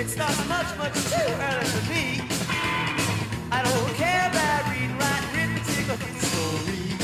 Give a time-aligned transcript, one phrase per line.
[0.00, 0.06] more.
[0.06, 2.20] It starts much, much too early for me.
[3.52, 6.96] I don't care about reading, writing, arithmetic, or history.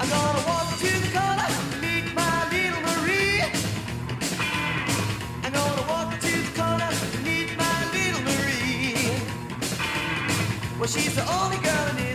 [0.00, 3.42] I'm gonna walk to the corner meet my little Marie.
[5.44, 6.90] I'm gonna walk to the corner
[7.22, 9.10] meet my little Marie.
[10.78, 12.13] Well, she's the only girl in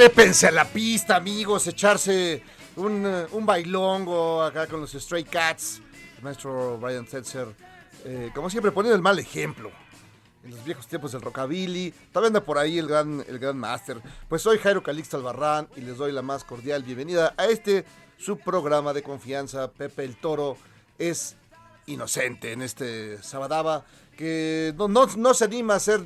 [0.00, 2.42] Trépense a la pista, amigos, echarse
[2.76, 5.82] un, eh, un bailongo acá con los Stray Cats.
[6.22, 7.48] Maestro Brian Setzer,
[8.06, 9.70] eh, como siempre, poniendo el mal ejemplo.
[10.42, 11.92] En los viejos tiempos del rockabilly.
[12.12, 14.00] Todavía anda por ahí el gran, el gran master.
[14.26, 17.84] Pues soy Jairo Calixto Albarrán y les doy la más cordial bienvenida a este
[18.16, 19.70] su programa de confianza.
[19.70, 20.56] Pepe el Toro
[20.96, 21.36] es
[21.84, 23.84] inocente en este Sabadaba
[24.16, 26.00] que no, no, no se anima a ser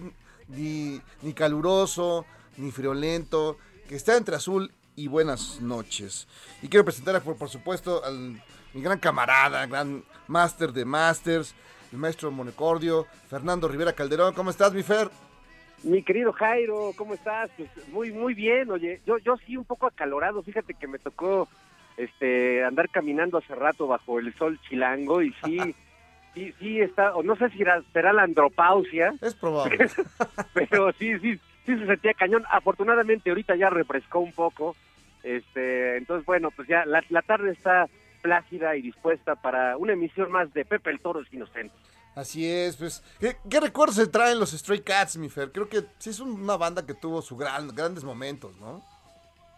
[0.49, 3.57] ni, ni caluroso ni friolento,
[3.89, 6.29] que está entre azul y buenas noches.
[6.63, 8.41] Y quiero presentar, por, por supuesto, al
[8.75, 11.55] mi gran camarada, gran máster de masters,
[11.93, 14.35] el maestro Monecordio, Fernando Rivera Calderón.
[14.35, 15.09] ¿Cómo estás, mi Fer?
[15.85, 17.51] Mi querido Jairo, ¿cómo estás?
[17.57, 21.47] Pues muy muy bien, oye, yo yo sí un poco acalorado, fíjate que me tocó
[21.97, 25.59] este andar caminando hace rato bajo el sol chilango y sí
[26.35, 29.89] sí sí está, o no sé si era, será la andropausia, Es probable.
[30.55, 32.45] pero sí sí sí se sentía cañón.
[32.51, 34.77] Afortunadamente ahorita ya refrescó un poco.
[35.23, 37.89] Este, entonces bueno, pues ya la, la tarde está
[38.23, 41.75] plácida y dispuesta para una emisión más de Pepe el Toro es inocente.
[42.15, 43.03] Así es, pues.
[43.19, 45.51] ¿Qué, qué recuerdos se traen los Stray Cats, mi Fer?
[45.51, 48.83] Creo que sí es una banda que tuvo sus gran, grandes momentos, ¿no?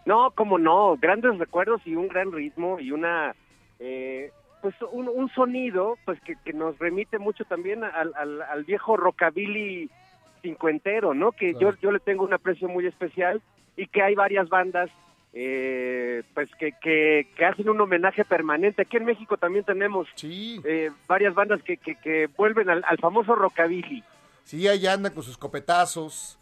[0.06, 3.34] No, como no, grandes recuerdos y un gran ritmo y una,
[3.78, 8.64] eh, pues un, un sonido, pues que, que nos remite mucho también al, al, al
[8.64, 9.90] viejo rockabilly
[10.42, 11.32] cincuentero, ¿no?
[11.32, 11.72] Que Claro.
[11.72, 13.40] yo, yo le tengo un aprecio muy especial
[13.76, 14.90] y que hay varias bandas,
[15.32, 18.82] eh, pues que, que, que hacen un homenaje permanente.
[18.82, 22.98] Aquí en México también tenemos Sí, eh, varias bandas que, que, que vuelven al, al
[22.98, 24.02] famoso rockabilly.
[24.44, 26.38] sí, ahí andan con sus copetazos.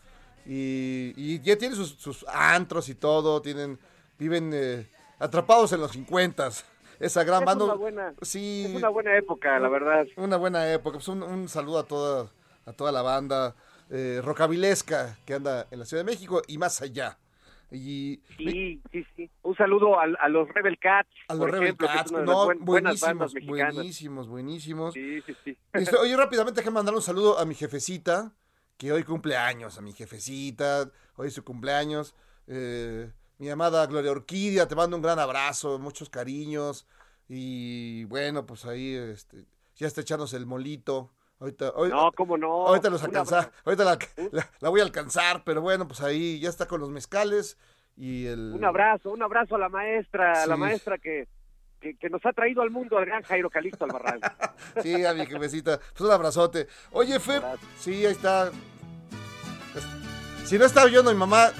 [0.47, 3.41] Y, y ya tienen sus, sus antros y todo.
[3.41, 3.79] Tienen,
[4.19, 4.87] viven eh,
[5.19, 6.49] atrapados en los 50
[7.01, 7.65] Esa gran Es banda.
[7.65, 10.07] una buena, sí, es una buena época, la verdad.
[10.17, 10.99] Una buena época.
[10.99, 12.29] Pues un, un saludo a toda,
[12.67, 13.55] a toda la banda
[13.91, 17.19] eh, rockabilesca que anda en la Ciudad de México y más allá.
[17.71, 19.31] Y Sí, sí, sí.
[19.43, 21.09] Un saludo a, a los Rebel Cats.
[21.29, 24.95] a los Rebel ejemplo, que Cats, no, buen- buenísimos, buenísimos, buenísimos.
[24.95, 25.59] Sí, sí, sí.
[25.73, 28.33] Este, Oye, rápidamente déjame mandar un saludo a mi jefecita,
[28.77, 32.15] que hoy cumple años, a mi jefecita, hoy es su cumpleaños.
[32.47, 36.87] Eh, mi amada Gloria Orquídea, te mando un gran abrazo, muchos cariños.
[37.29, 39.47] Y bueno, pues ahí este,
[39.77, 41.11] ya está echándose el molito.
[41.45, 42.67] Ahorita, hoy- No, cómo no.
[42.69, 43.99] ahorita los alcanza, ahorita la,
[44.33, 47.59] la- la voy a alcanzar, pero bueno, pues ahí ya está con los mezcales
[47.99, 48.55] y el...
[48.55, 51.29] Un abrazo, un abrazo a la maestra, a la maestra que,
[51.81, 54.21] que, que nos ha traído al mundo al gran Jairo Calixto Albarrán.
[54.83, 55.79] Sí, a mi jefecita.
[55.79, 56.67] Pues un abrazote.
[56.93, 57.43] Oye, Fer,
[57.79, 58.49] sí, ahí está.
[59.77, 61.51] Es- Si no está oyendo mi mamá,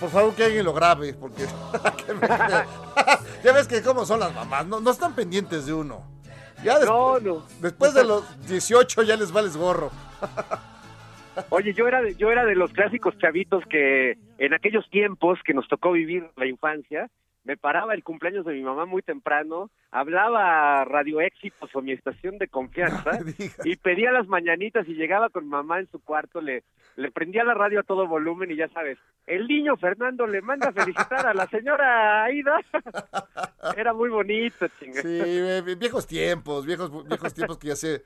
[0.00, 1.44] por favor que alguien lo grabe, porque
[3.44, 6.17] ya ves que cómo son las mamás, no, no están pendientes de uno.
[6.64, 7.46] Ya No, no.
[7.60, 9.90] después de los 18 ya les vales gorro.
[11.50, 15.54] Oye, yo era de, yo era de los clásicos chavitos que en aquellos tiempos que
[15.54, 17.08] nos tocó vivir la infancia,
[17.48, 21.92] me paraba el cumpleaños de mi mamá muy temprano, hablaba a Radio Éxitos o mi
[21.92, 23.10] estación de confianza
[23.64, 26.62] y pedía las mañanitas y llegaba con mamá en su cuarto, le,
[26.96, 30.68] le prendía la radio a todo volumen y ya sabes, el niño Fernando le manda
[30.68, 32.60] a felicitar a la señora Aida.
[33.76, 35.00] Era muy bonito, chinga.
[35.00, 38.02] Sí, viejos tiempos, viejos, viejos tiempos que ya se,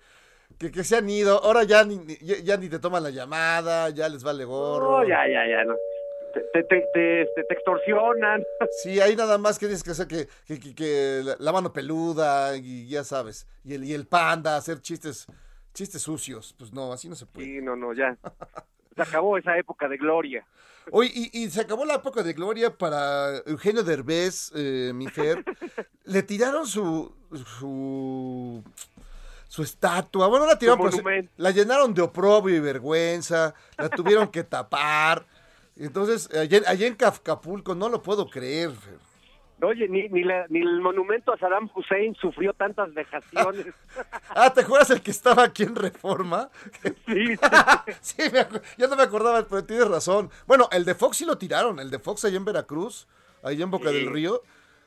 [0.59, 1.43] que, que se han ido.
[1.43, 5.00] Ahora ya ni- ya, ya ni te toman la llamada, ya les vale gorro.
[5.00, 5.75] No, ya, ya, ya, no.
[6.32, 8.43] Te, te, te, te- este, te extorsionan.
[8.82, 12.56] Sí, ahí nada más que tienes que hacer que, que, que- que la, mano peluda
[12.56, 13.46] y ya sabes.
[13.64, 15.26] Y el, y el panda, hacer chistes,
[15.75, 16.55] chistes sucios.
[16.58, 17.46] Pues no, así no se puede.
[17.46, 18.17] Sí, no, no, ya.
[18.96, 20.46] Se acabó esa época de gloria.
[20.90, 25.44] Oye, y, y se acabó la época de gloria para Eugenio Derbez, eh, mi Fer.
[26.05, 27.14] Le tiraron su,
[27.58, 28.62] su,
[29.49, 30.26] su estatua.
[30.26, 31.32] Bueno, la tiraron, monumento.
[31.37, 33.55] la llenaron de oprobio y vergüenza.
[33.79, 35.25] La tuvieron que tapar.
[35.87, 38.99] Entonces, allá, allá en Acapulco, no lo puedo creer, Fer.
[39.64, 43.67] Oye, ni, ni, la- ni el monumento a Saddam Hussein sufrió tantas vejaciones.
[44.34, 46.49] Ah, ¿te acuerdas el que estaba aquí en Reforma?
[47.06, 47.37] Sí,
[48.00, 48.46] sí, me
[48.79, 50.31] yo no me acordaba, pero tienes razón.
[50.46, 53.06] Bueno, el de Fox sí lo tiraron, el de Fox allá en Veracruz,
[53.43, 53.96] allá en Boca Sí.
[53.96, 54.43] del Río.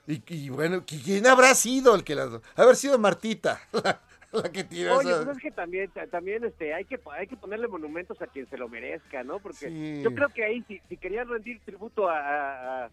[0.07, 2.41] Y, y bueno, ¿quién habrá sido el que la...
[2.55, 4.01] Haber sido Martita, la,
[4.43, 7.67] la que tiró Oye, pues es que también, también este, hay que hay que ponerle
[7.67, 9.39] monumentos a quien se lo merezca, ¿no?
[9.39, 10.01] Porque Sí.
[10.03, 12.89] yo creo que ahí, si, si querían rendir tributo a, a,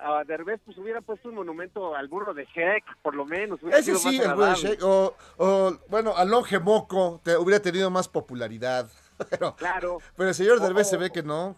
[0.00, 3.62] a Derbez, pues hubieran puesto un monumento al burro de Sheck, por lo menos.
[3.62, 4.54] hubiera Ese sí, el güey de.
[4.56, 8.88] Shake, o, o, bueno, Alonge Moco te, hubiera tenido más popularidad.
[9.30, 9.98] Pero, Claro.
[10.16, 11.56] pero el señor Derbez se ve que no.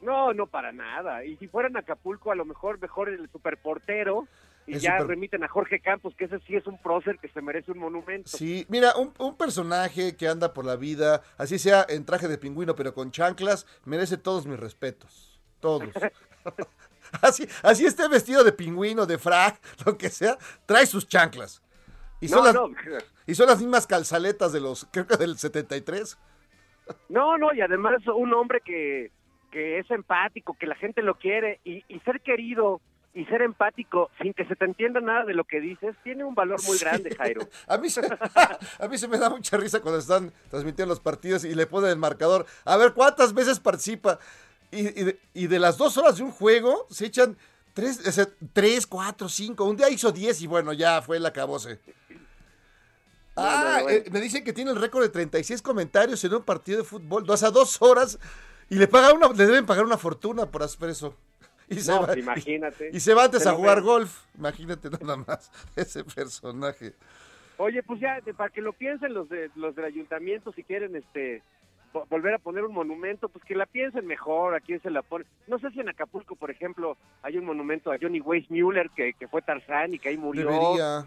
[0.00, 1.24] No, no para nada.
[1.24, 4.26] Y si fueran a Acapulco, a lo mejor mejor el superportero
[4.66, 7.42] y ya super- remiten a Jorge Campos, que ese sí es un prócer que se
[7.42, 8.28] merece un monumento.
[8.30, 12.38] Sí, mira, un, un personaje que anda por la vida, así sea en traje de
[12.38, 15.40] pingüino, pero con chanclas, merece todos mis respetos.
[15.60, 15.88] Todos.
[17.22, 20.36] así, así esté vestido de pingüino, de frac, lo que sea,
[20.66, 21.62] trae sus chanclas.
[22.20, 22.70] Y son, No, las, no,
[23.26, 26.18] y son las mismas calzaletas de los, creo que del 73.
[27.08, 29.10] no, no, y además un hombre que,
[29.50, 32.80] que es empático, que la gente lo quiere y, y ser querido
[33.14, 36.34] y ser empático sin que se te entienda nada de lo que dices tiene un
[36.34, 36.84] valor muy Sí.
[36.84, 37.42] grande, Jairo.
[37.66, 38.00] A mí, se,
[38.80, 41.90] a mí se me da mucha risa cuando están transmitiendo los partidos y le ponen
[41.90, 42.46] el marcador.
[42.64, 44.18] A ver cuántas veces participa.
[44.70, 47.36] Y, y de, y de las dos horas de un juego se echan
[47.74, 49.64] tres, o sea, tres, cuatro, cinco.
[49.66, 51.80] Un día hizo diez y bueno, ya fue el acabose.
[53.36, 56.34] No, Ah, no, no, eh, me dicen que tiene el récord de 36 comentarios en
[56.34, 57.28] un partido de fútbol.
[57.28, 58.18] O sea, dos horas.
[58.68, 61.14] Y le pagan una, le deben pagar una fortuna por hacer eso.
[61.72, 62.90] Y se, No, va, imagínate.
[62.92, 64.24] y, y se va antes a jugar golf.
[64.36, 66.94] Imagínate nada más ese personaje.
[67.58, 71.42] Oye, pues ya, para que lo piensen los de, los del ayuntamiento, si quieren este
[71.92, 75.02] vo- volver a poner un monumento, pues que la piensen mejor, a quién se la
[75.02, 75.24] pone.
[75.46, 79.28] No sé si en Acapulco, por ejemplo, hay un monumento a Johnny Weissmuller, que, que
[79.28, 81.06] fue Tarzán y que ahí murió, Debería.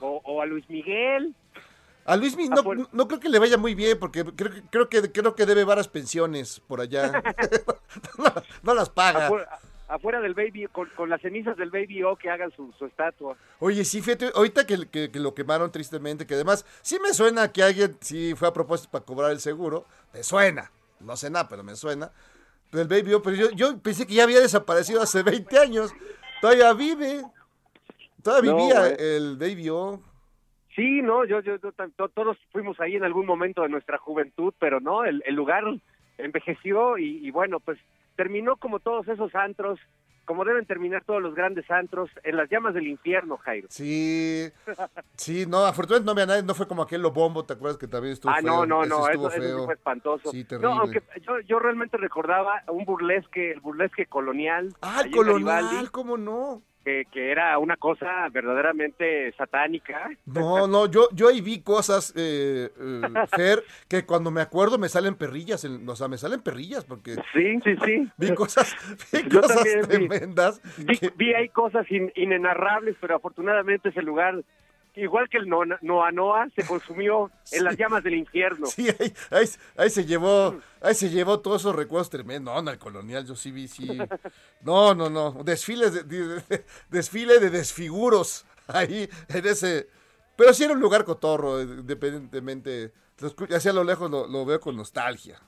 [0.00, 1.34] o, o a Luis Miguel.
[2.04, 5.10] A Luis Mi- no, creo que le vaya muy bien porque creo, que- creo que
[5.12, 7.22] creo que debe varias pensiones por allá.
[8.18, 8.32] no,
[8.62, 9.28] no las paga.
[9.90, 13.36] Afuera del Baby, con, con las cenizas del Baby O, que hagan su, su estatua.
[13.58, 17.52] Oye, sí, fíjate, ahorita que, que- que lo quemaron tristemente, que además sí me suena
[17.52, 19.84] que alguien sí fue a propósito para cobrar el seguro.
[20.14, 20.70] Me suena.
[21.00, 22.10] No sé nada, pero me suena.
[22.72, 25.92] Del Baby O, pero yo, yo pensé que ya había desaparecido hace 20 años.
[26.40, 27.22] Todavía vive.
[28.22, 28.96] Todavía No, vivía güey.
[28.98, 30.00] el Baby O.
[30.76, 31.72] Sí, no, yo, yo, yo
[32.08, 35.64] todos fuimos ahí en algún momento de nuestra juventud, pero no, el, el lugar
[36.16, 37.78] envejeció y, y bueno, pues
[38.20, 39.80] terminó como todos esos antros,
[40.26, 43.66] como deben terminar todos los grandes antros, en las llamas del infierno, Jairo.
[43.70, 44.46] Sí,
[45.16, 48.12] sí, no, afortunadamente no había nadie, no fue como aquel Lobombo, ¿te acuerdas que también
[48.12, 48.66] estuvo Ah, feo?
[48.66, 49.64] no, no, no, estuvo eso, eso sí feo.
[49.64, 50.30] fue espantoso.
[50.32, 50.68] Sí, terrible.
[50.68, 54.68] no, aunque yo, yo realmente recordaba un burlesque, el burlesque colonial.
[54.82, 56.60] Ah, el colonial, ¿cómo no?
[56.84, 60.10] Que, que era una cosa verdaderamente satánica.
[60.26, 63.02] No, no, yo, yo ahí vi cosas, eh, eh,
[63.36, 67.16] Fer, que cuando me acuerdo me salen perrillas, en- o sea, me salen perrillas porque
[67.34, 68.10] Sí, sí, sí.
[68.16, 68.74] vi cosas,
[69.12, 70.08] vi Yo cosas también vi.
[70.08, 70.60] tremendas.
[70.78, 74.42] Vi, que- vi ahí cosas in- inenarrables, pero afortunadamente ese lugar,
[75.02, 78.66] igual que el Noa Noa, Noa se consumió en las llamas del infierno.
[78.66, 82.54] Sí, ahí, ahí, ahí se llevó, ahí se llevó todos esos recuerdos tremendos.
[82.54, 83.86] No, en el colonial yo sí vi, sí.
[84.62, 85.32] No, no, no.
[85.44, 88.44] Desfiles de, de- de- desfile de desfiguros.
[88.68, 89.88] ahí en ese...
[90.36, 92.92] Pero sí era un lugar cotorro, independientemente.
[93.18, 95.38] Lo escu- Hacia lo lejos lo, lo veo con nostalgia.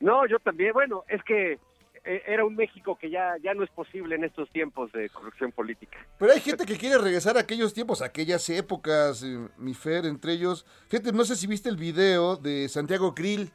[0.00, 0.72] No, yo también.
[0.72, 1.58] Bueno, es que eh,
[2.04, 5.98] era un México que ya, ya no es posible en estos tiempos de corrupción política.
[6.18, 10.04] Pero hay gente que quiere regresar a aquellos tiempos, a aquellas épocas, eh, mi Fer,
[10.04, 10.66] entre ellos.
[10.88, 13.52] Fíjate, no sé si viste el video de Santiago Krill,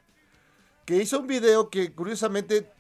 [0.86, 2.72] que hizo un video que curiosamente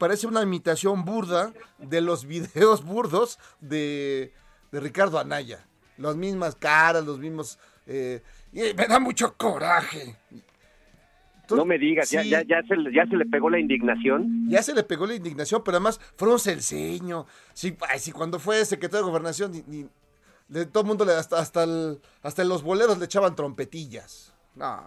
[0.00, 4.32] parece una imitación burda de los videos burdos de,
[4.72, 5.64] de Ricardo Anaya.
[5.96, 7.58] Las mismas caras, los mismos...
[7.86, 8.20] eh,
[8.52, 10.16] me da mucho coraje.
[11.44, 13.58] Entonces, No me digas, ya, sí, ya, ya, se, le- ya se le pegó la
[13.58, 14.48] indignación.
[14.48, 17.26] ya se le pegó la indignación, pero además frunce el ceño.
[17.52, 19.88] Sí, ay, sí, cuando fue secretario de gobernación, ni, ni-
[20.48, 24.34] de todo el mundo, le, hasta, hasta, el- hasta los boleros le echaban trompetillas.
[24.54, 24.86] No,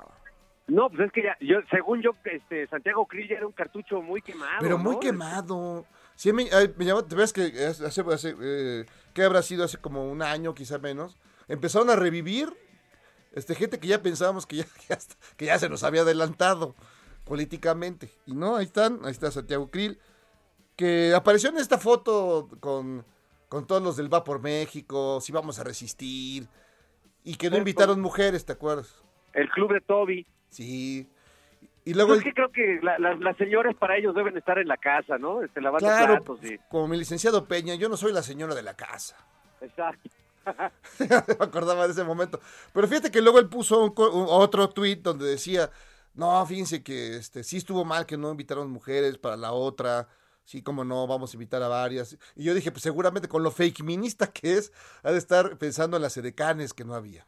[0.67, 4.01] No, pues es que ya, yo, según yo, este, Santiago Krill ya era un cartucho
[4.01, 4.57] muy quemado.
[4.59, 4.99] pero muy ¿no?
[4.99, 5.85] quemado.
[6.15, 9.77] Sí, me, ay, me llamó, te ves que hace, hace, eh, ¿qué habrá sido hace
[9.77, 11.15] como un año, quizá menos?
[11.47, 12.49] Empezaron a revivir
[13.37, 16.01] este, gente que ya pensábamos que ya, que ya, está- que ya se nos había
[16.01, 16.75] adelantado
[17.23, 18.09] políticamente.
[18.25, 19.99] Y no, ahí están, ahí está Santiago Krill,
[20.75, 23.05] que apareció en esta foto con,
[23.49, 26.47] con todos los del Va por México, si vamos a resistir,
[27.23, 28.95] y que no invitaron mujeres, ¿te acuerdas?
[29.33, 30.25] El club de Toby.
[30.49, 31.07] Sí.
[31.83, 34.57] Y Luego es el- que creo que la- las- las señoras para ellos deben estar
[34.57, 35.41] en la casa, ¿no?
[35.43, 36.57] Este, lavando claro, platos y...
[36.69, 39.15] como mi licenciado Peña, yo no soy la señora de la casa.
[39.61, 40.09] Exacto.
[40.99, 42.39] me acordaba de ese momento.
[42.73, 45.71] Pero fíjate que luego él puso un co- un- otro tweet donde decía,
[46.13, 50.07] no, fíjense que este sí estuvo mal que no invitaron mujeres para la otra.
[50.45, 52.17] Sí, como no, vamos a invitar a varias.
[52.35, 54.71] Y yo dije, pues seguramente con lo fake minista que es,
[55.03, 57.27] ha de estar pensando en las edecanes que no había.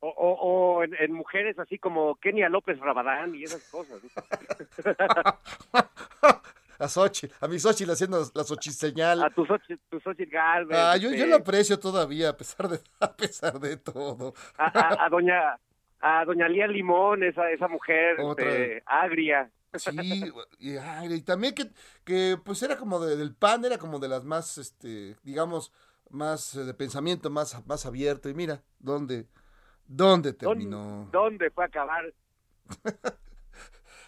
[0.00, 0.30] O, o,
[0.78, 4.00] o en, en mujeres así como Kenia López Rabadán y esas cosas.
[6.78, 9.22] a Xochitl, a mi Xochitl haciendo la Xochiseñal.
[9.22, 12.68] A tu Xochitl, tu Xochitl Gálvez, Ah, yo, yo este, lo aprecio todavía, a pesar
[12.68, 14.34] de, a pesar de todo.
[14.58, 15.58] a, a- a doña
[16.00, 19.50] a doña Lía Limón, esa esa mujer este, agria.
[19.76, 21.64] Sí, y, y también que,
[22.04, 25.72] que pues era como de- del PAN, era como de las más, este, digamos,
[26.10, 28.28] más eh, de pensamiento, más, más abierto.
[28.28, 29.26] Y mira, ¿dónde,
[29.86, 30.78] dónde terminó?
[30.78, 32.04] ¿Dónde, dónde fue a acabar?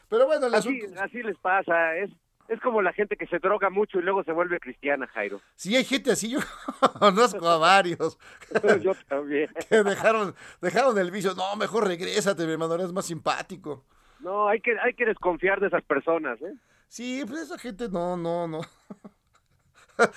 [0.09, 2.11] Pero bueno, el Así, asunto, así les pasa, es
[2.49, 5.41] es como la gente que se droga mucho y luego se vuelve cristiana, Jairo.
[5.55, 6.41] sí hay gente así, yo
[6.99, 8.19] conozco a varios
[8.83, 9.51] Yo también.
[9.69, 11.35] que dejaron, dejaron el vicio.
[11.35, 13.85] No, mejor regrésate, mi hermano, eres más simpático.
[14.21, 16.55] No, hay que hay que desconfiar de esas personas, ¿eh?
[16.89, 18.61] Sí, pues esa gente no, no, no.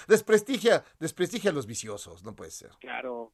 [0.07, 2.69] desprestigia, desprestigia a los viciosos, no puede ser.
[2.79, 3.31] Claro.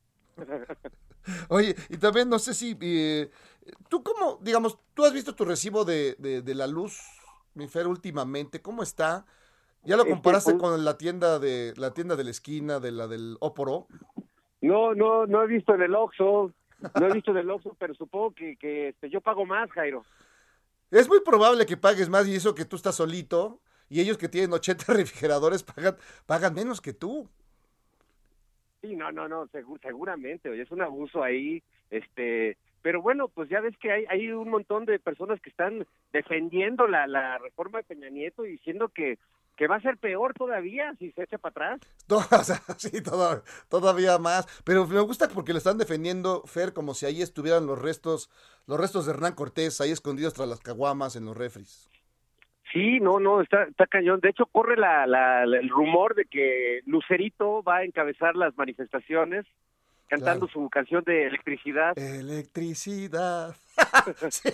[1.49, 3.29] Oye, y también no sé si, eh,
[3.89, 6.99] tú cómo, digamos, tú has visto tu recibo de, de, de la luz,
[7.55, 9.25] mi Fer, últimamente, ¿cómo está?
[9.83, 12.91] ¿Ya lo Este, comparaste pues- con la tienda de la tienda de la esquina, de
[12.91, 13.87] la del Oporo?
[14.61, 16.51] No, no, no he visto en el Oxxo,
[16.99, 20.03] no he visto en el Oxxo, pero supongo que, que este, yo pago más, Jairo.
[20.91, 23.59] Es muy probable que pagues más y eso que tú estás solito
[23.89, 25.95] y ellos que tienen 80 refrigeradores pagan,
[26.25, 27.29] pagan menos que tú.
[28.81, 33.49] Sí, no, no, no, segu- seguramente, oye, es un abuso ahí, este, pero bueno, pues
[33.49, 37.79] ya ves que hay, hay un montón de personas que están defendiendo la, la reforma
[37.79, 39.17] de Peña Nieto y diciendo que,
[39.57, 41.79] que va a ser peor todavía si se echa para atrás.
[42.07, 44.45] No, o sea, sí, toda- todavía más.
[44.63, 48.29] Pero me gusta porque lo están defendiendo, Fer, como si ahí estuvieran los restos,
[48.67, 51.89] los restos de Hernán Cortés ahí escondidos tras las caguamas en los refris.
[52.71, 54.19] Sí, no, no, está, está cañón.
[54.19, 58.55] De hecho, corre la, la- la- el rumor de que Lucerito va a encabezar las
[58.55, 59.47] manifestaciones
[60.07, 61.97] cantando su canción de electricidad.
[61.97, 63.55] Electricidad.
[64.29, 64.49] Sí.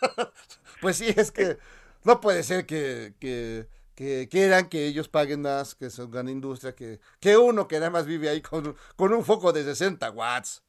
[0.80, 1.58] Pues sí, es que
[2.04, 6.74] no puede ser que, que, que quieran que ellos paguen más, que son gran industria,
[6.74, 10.62] que, que uno que nada más vive ahí con, con un foco de 60 watts.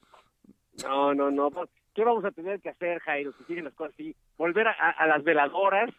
[0.83, 1.49] No, no, no.
[1.93, 4.13] ¿Qué vamos a tener que hacer, Jairo, si siguen las cosas así?
[4.37, 5.89] Volver a, a- a las veladoras,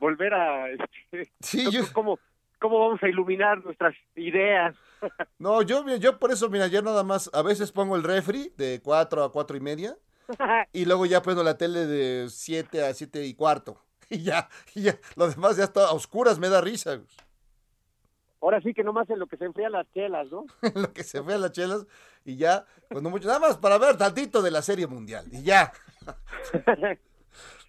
[0.00, 0.70] volver a...
[0.70, 2.18] este, Sí, yo- ¿cómo,
[2.58, 4.74] ¿Cómo vamos a iluminar nuestras ideas?
[5.38, 8.80] No, yo, yo por eso, mira, yo nada más, a veces pongo el refri de
[8.82, 9.96] 4 a 4 y media
[10.72, 13.82] y luego ya prendo la tele de 7 a 7 y cuarto.
[14.10, 16.98] Y ya, y ya, lo demás ya está a oscuras, me da risa.
[18.40, 20.46] Ahora sí que nomás en lo que se enfrían las chelas, ¿no?
[20.62, 21.86] En lo que se a las chelas
[22.24, 25.72] y ya, cuando mucho, nada más para ver tantito de la serie mundial y ya.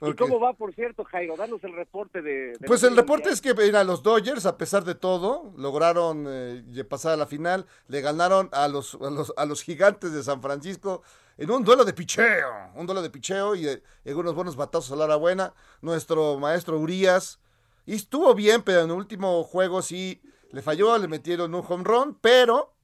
[0.02, 1.36] ¿Y cómo va, por cierto, Jairo?
[1.36, 2.58] Danos el reporte de...
[2.58, 6.84] de Pues el reporte es que mira, los Dodgers, a pesar de todo, lograron eh,
[6.90, 10.42] pasar a la final, le ganaron a los, a los, a los gigantes de San
[10.42, 11.02] Francisco
[11.38, 14.92] en un duelo de picheo, un duelo de picheo y eh, en unos buenos batazos
[14.92, 15.54] a la hora buena.
[15.82, 17.40] Nuestro maestro Urias,
[17.86, 20.22] y estuvo bien, pero en el último juego sí
[20.52, 22.76] le falló, le metieron un home run, pero,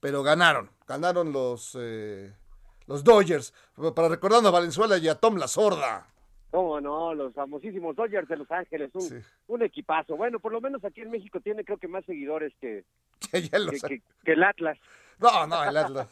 [0.00, 2.34] pero ganaron, ganaron los, eh,
[2.86, 3.52] los Dodgers.
[3.94, 6.09] Para recordando a Valenzuela y a Tom La Sorda.
[6.50, 7.14] ¿Cómo no?
[7.14, 9.16] Los famosísimos Dodgers de Los Ángeles, un, Sí.
[9.46, 10.16] un equipazo.
[10.16, 12.84] Bueno, por lo menos aquí en México tiene creo que más seguidores que,
[14.24, 14.78] el Atlas.
[15.18, 16.08] No, no, el Atlas.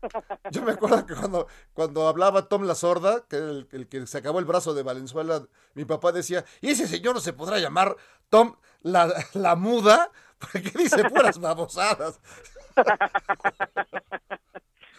[0.52, 4.06] Yo me acuerdo que cuando, cuando hablaba Tom La Sorda, que era el, el que
[4.06, 5.42] se acabó el brazo de Valenzuela,
[5.74, 7.96] mi papá decía, ¿y ese señor no se podrá llamar
[8.28, 10.10] Tom La, la Muda?
[10.38, 12.20] Porque dice puras babosadas.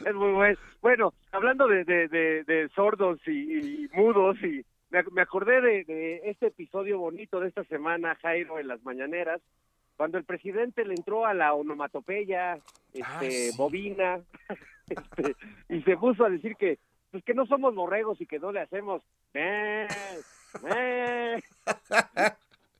[0.06, 0.58] Es muy bueno.
[0.82, 5.84] Bueno, hablando de, de, de, de sordos y, y mudos, y me, me acordé de,
[5.84, 9.41] de este episodio bonito de esta semana, Jairo, en las mañaneras,
[9.98, 12.56] cuando el presidente le entró a la onomatopeya,
[12.94, 13.51] este, Ah, sí.
[14.89, 15.36] este,
[15.70, 16.79] y se puso a decir que,
[17.12, 19.01] pues que no somos borregos y que no le hacemos.
[19.34, 19.88] "Eh,
[20.74, 21.41] eh".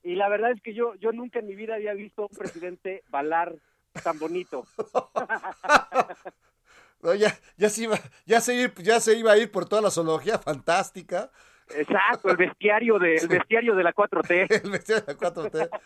[0.04, 2.38] Y la verdad es que yo, yo nunca en mi vida había visto a un
[2.38, 3.54] presidente balar
[4.04, 4.64] tan bonito.
[7.02, 9.82] No, ya, ya, se iba, ya, se iba, ya se iba a ir por toda
[9.82, 11.32] la zoología fantástica.
[11.76, 14.48] Exacto, el bestiario de, el bestiario de la 4T.
[14.64, 15.70] el vestido de la 4T.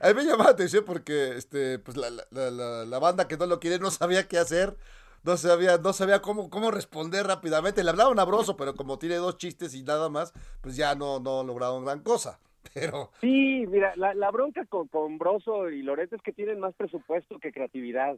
[0.00, 3.36] A mí me llamaba la atención porque este, pues la, la- la- la- banda que
[3.36, 4.76] no lo quiere no sabía qué hacer,
[5.22, 7.84] no sabía, no sabía cómo, cómo responder rápidamente.
[7.84, 11.20] Le hablaban a Broso, pero como tiene dos chistes y nada más, pues ya no,
[11.20, 12.38] no lograron gran cosa.
[12.74, 16.74] Pero Sí, mira, la, la bronca con, con Broso y Loreto es que tienen más
[16.74, 18.16] presupuesto que creatividad.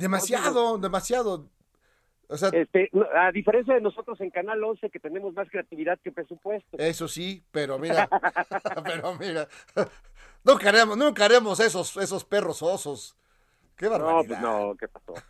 [0.00, 1.48] Demasiado, demasiado.
[2.28, 5.98] O sea, Este, no, a diferencia de nosotros en Canal 11 que tenemos más creatividad
[6.02, 6.78] que presupuesto.
[6.78, 8.08] eso sí, pero mira,
[8.84, 9.48] pero mira,
[10.44, 13.16] nunca haremos, nunca haremos esos, esos perros osos.
[13.76, 14.26] Qué No, barbaridad.
[14.26, 15.22] pues no, ¿qué pasó?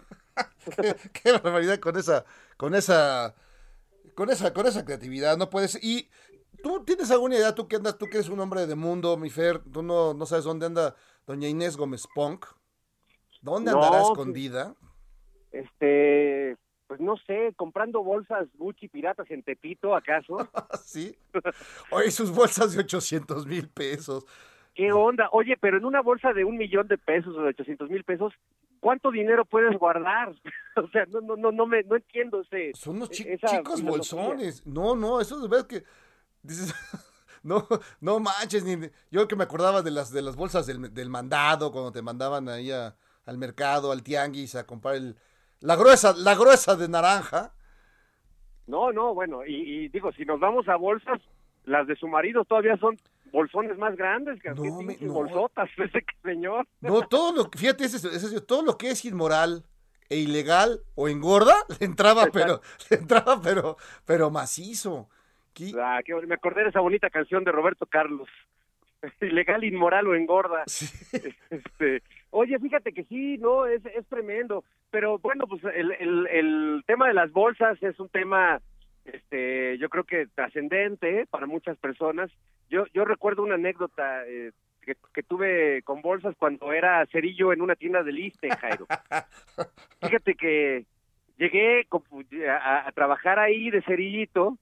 [0.81, 2.25] qué, qué barbaridad con esa,
[2.57, 3.35] con esa,
[4.15, 5.83] con esa, con esa creatividad, no puedes.
[5.83, 6.11] Y
[6.63, 9.31] tú tienes alguna idea, tú que andas, tú que eres un hombre de mundo, mi
[9.31, 10.97] Fer, tú no, no sabes dónde anda
[11.27, 12.47] doña Inés Gómez Punk.
[13.41, 14.75] ¿Dónde andará pues- escondida?
[15.53, 16.57] Este,
[16.87, 20.37] pues no sé, comprando bolsas Gucci piratas en Tepito, ¿acaso?
[20.85, 21.17] sí.
[21.91, 24.25] Oye, sus bolsas de 800 mil pesos.
[24.75, 25.29] ¿Qué onda?
[25.33, 28.33] Oye, pero en una bolsa de un millón de pesos o de 800 mil pesos,
[28.79, 30.33] ¿cuánto dinero puedes guardar?
[30.77, 32.73] o sea, no, no, no, no me, no entiendo ese.
[32.75, 34.25] Son unos chi- esa chicos filosofía.
[34.27, 34.67] bolsones.
[34.67, 35.83] No, no, eso de verdad que
[36.43, 36.73] dices,
[37.43, 37.67] no,
[38.01, 41.73] no manches, ni, yo que me acordaba de las de las bolsas del, del mandado
[41.73, 42.95] cuando te mandaban ahí a-
[43.27, 45.17] al mercado, al tianguis a comprar el
[45.61, 47.53] la gruesa, la gruesa de naranja.
[48.67, 51.21] No, no, bueno, y, y digo, si nos vamos a bolsas,
[51.65, 52.97] las de su marido todavía son
[53.33, 56.67] bolsones más grandes que No, me- bolsotas, ese señor.
[56.81, 59.65] No, todo lo que, fíjate, ese, ese- todo lo que es inmoral
[60.09, 65.09] e ilegal o engorda, le entraba, pero, le entraba, pero, pero macizo.
[65.53, 68.29] Qué- Ah, qué me acordé de esa bonita canción de Roberto Carlos.
[69.21, 70.65] Ilegal, inmoral o engorda.
[70.67, 70.89] sí.
[71.51, 74.65] Este, oye, fíjate que sí, no, es, es tremendo.
[74.91, 78.61] Pero bueno, pues el, el, el tema de las bolsas es un tema,
[79.05, 81.27] este, yo creo que trascendente ¿eh?
[81.29, 82.31] para muchas personas.
[82.69, 87.63] Yo, yo recuerdo una anécdota eh, que, que tuve con bolsas cuando era cerillo en
[87.63, 88.87] una tienda de Liste, Jairo.
[90.01, 90.87] Fíjate que
[91.37, 91.87] llegué
[92.49, 94.57] a trabajar ahí de cerillito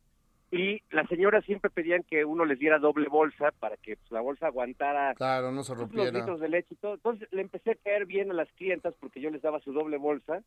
[0.50, 4.20] y las señoras siempre pedían que uno les diera doble bolsa para que pues, la
[4.20, 6.10] bolsa aguantara Claro, no se los rompiera.
[6.10, 6.94] litros de leche y todo.
[6.94, 9.98] Entonces le empecé a caer bien a las clientas porque yo les daba su doble
[9.98, 10.42] bolsa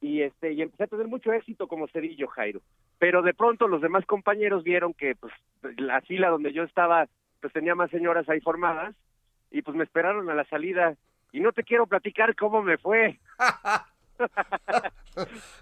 [0.00, 2.60] y este y empecé a tener mucho éxito como cerillo Jairo.
[2.98, 5.32] Pero de pronto los demás compañeros vieron que pues
[5.78, 7.06] la fila donde yo estaba
[7.40, 8.94] pues tenía más señoras ahí formadas
[9.50, 10.96] y pues me esperaron a la salida
[11.32, 13.18] y no te quiero platicar cómo me fue.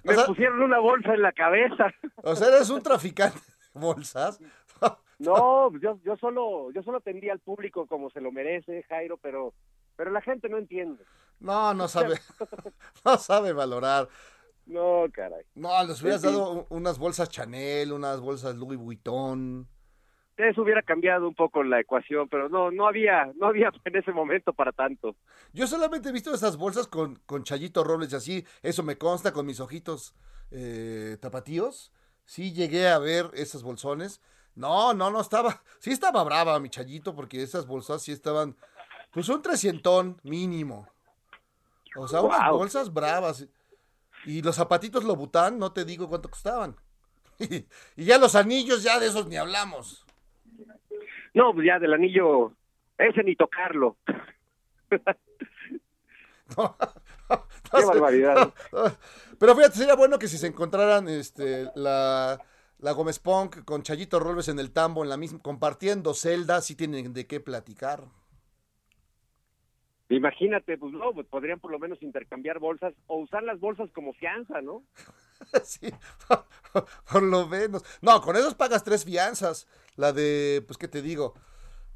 [0.04, 1.86] me O sea- pusieron una bolsa en la cabeza.
[2.22, 3.38] O sea, eres un traficante
[3.74, 4.40] de bolsas.
[5.18, 9.54] No, yo, yo solo yo solo atendía al público como se lo merece, Jairo, pero
[9.96, 11.04] pero la gente no entiende.
[11.38, 12.18] No, no sabe,
[13.04, 14.08] no sabe valorar.
[14.66, 15.44] No, caray.
[15.54, 19.68] No, les hubieras dado unas bolsas Chanel, unas bolsas Louis Vuitton.
[20.36, 24.12] Eso hubiera cambiado un poco la ecuación, pero no no había no había en ese
[24.12, 25.14] momento para tanto.
[25.52, 29.32] Yo solamente he visto esas bolsas con, con Chayito Robles y así, eso me consta
[29.32, 30.14] con mis ojitos
[30.50, 31.92] eh, tapatíos.
[32.24, 34.20] Sí llegué a ver esas bolsones.
[34.54, 38.56] No, no, no estaba, sí estaba brava mi Chayito porque esas bolsas sí estaban,
[39.12, 40.88] pues un trescientón mínimo.
[41.96, 43.46] O sea, unas bolsas bravas.
[44.26, 46.76] Y los zapatitos Lobután, no te digo cuánto costaban.
[47.96, 50.04] Y ya los anillos, ya de esos ni hablamos.
[51.34, 52.52] No, pues ya del anillo
[52.98, 53.96] ese ni tocarlo.
[56.56, 56.76] No,
[57.74, 58.52] Qué barbaridad.
[59.40, 62.38] Pero fíjate, sería bueno que si se encontraran este, la,
[62.78, 66.76] la Gómez Punk con Chayito Rolves en el tambo, en la misma, compartiendo celda, sí
[66.76, 68.04] tienen de qué platicar.
[70.10, 74.12] Imagínate, pues no, pues podrían por lo menos intercambiar bolsas o usar las bolsas como
[74.12, 74.82] fianza, ¿no?
[75.64, 75.90] sí,
[77.10, 77.82] por lo menos.
[78.02, 79.66] No, con esos pagas tres fianzas.
[79.96, 81.34] La de, pues, ¿qué te digo?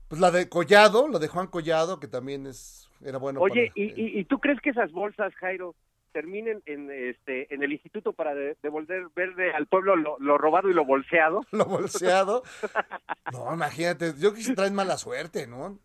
[0.09, 3.40] Pues la de Collado, la de Juan Collado, que también es, era bueno.
[3.40, 5.74] Oye, para- ¿y, y, y tú crees que esas bolsas, Jairo,
[6.12, 10.70] terminen en este en el instituto para de- devolver verde al pueblo lo, lo robado
[10.70, 11.42] y lo bolseado?
[11.51, 12.42] lo bolseado.
[13.33, 15.79] No, imagínate, yo que se traen mala suerte, ¿no?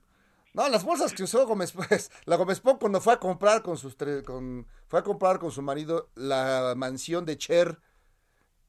[0.53, 3.77] No, las bolsas que usó Gómez, pues, la Gómez Pons cuando fue a comprar con
[3.77, 7.77] sus tres, con, fue a comprar con su marido la mansión de Cher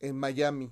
[0.01, 0.71] en Miami.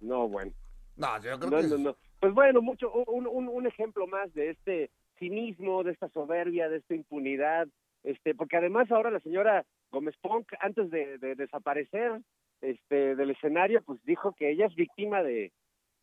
[0.00, 0.52] No, bueno.
[0.96, 1.96] No, yo creo No, que no, no.
[2.20, 6.78] Pues bueno, mucho un, un, un ejemplo más de este cinismo, de esta soberbia, de
[6.78, 7.68] esta impunidad,
[8.04, 12.20] este, porque además ahora la señora Gómez Punk, antes de, de desaparecer
[12.60, 15.52] este, del escenario, pues dijo que ella es víctima de,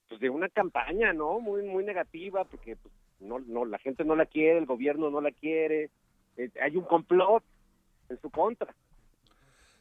[0.09, 1.39] pues de una campaña, ¿no?
[1.39, 5.21] Muy, muy negativa, porque pues, no, no, la gente no la quiere, el gobierno no
[5.21, 5.89] la quiere,
[6.37, 7.43] eh, hay un complot
[8.09, 8.73] en su contra.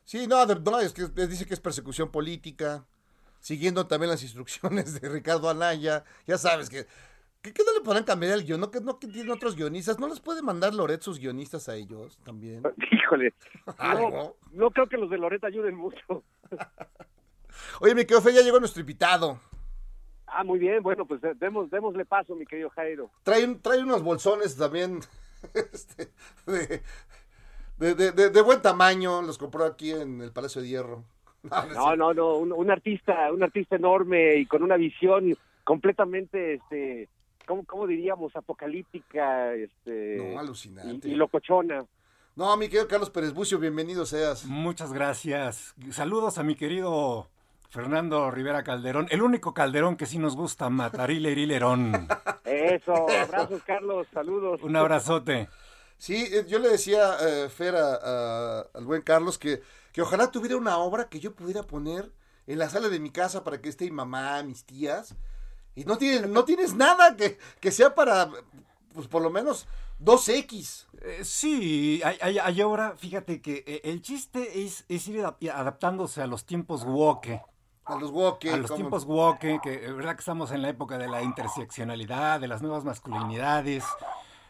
[0.05, 2.85] Sí, no, no, es que dice que es persecución política,
[3.41, 6.05] siguiendo también las instrucciones de Ricardo Anaya.
[6.27, 6.87] Ya sabes que,
[7.41, 10.09] que no le podrán cambiar el guion, no que, no que tienen otros guionistas, no
[10.09, 12.63] les puede mandar Loret sus guionistas a ellos también.
[12.93, 13.33] Híjole,
[13.79, 16.25] no, no creo que los de Loreta ayuden mucho.
[17.81, 19.41] Oye, mi querido Fe, ya llegó nuestro invitado.
[20.35, 23.11] Ah, muy bien, bueno, pues eh, demos, démosle paso, mi querido Jairo.
[23.23, 25.01] Trae, un- trae unos bolsones también
[25.55, 26.09] este,
[26.47, 26.83] de,
[27.79, 31.05] de, de- de- de buen tamaño, los compró aquí en el Palacio de Hierro.
[31.43, 35.37] No, no No, no, no, un, un artista, un artista enorme y con una visión
[35.65, 37.09] completamente, este,
[37.47, 38.35] ¿cómo, cómo diríamos?
[38.37, 41.09] Apocalíptica, este, No, alucinante.
[41.09, 41.85] y, y locochona.
[42.37, 44.47] No, mi querido Carlos Pérez Bucio, bienvenido seas.
[44.47, 45.75] Muchas gracias.
[45.91, 47.29] Saludos a mi querido
[47.73, 52.07] Fernando Rivera Calderón, el único Calderón que sí nos gusta, Matarilerón.
[52.45, 54.63] Eso, abrazos, Carlos, saludos.
[54.63, 55.49] Un abrazote.
[55.97, 60.31] Sí, eh, yo le decía, eh, Fer, a- a- al buen Carlos, que, que ojalá
[60.31, 62.13] tuviera una obra que yo pudiera poner
[62.47, 65.15] en la sala de mi casa para que esté mi mamá, mis tías.
[65.75, 68.29] Y no tienes, no tienes nada que, que sea para,
[68.93, 69.67] pues por lo menos
[69.99, 70.89] 2X.
[71.01, 75.51] Eh, sí, hay, hay, hay ahora, fíjate que eh, el chiste es, es ir adap-
[75.51, 77.41] adaptándose a los tiempos woke.
[77.85, 78.47] A los woke.
[78.47, 82.41] a los tiempos woke, que es verdad que estamos en la época de la interseccionalidad,
[82.41, 83.85] de las nuevas masculinidades,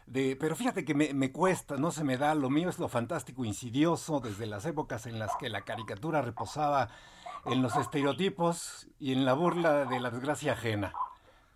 [0.05, 2.89] de, pero fíjate que me, me cuesta, no se me da, lo mío es lo
[2.89, 6.89] fantástico, insidioso, desde las épocas en las que la caricatura reposaba
[7.45, 10.93] en los estereotipos y en la burla de la desgracia ajena.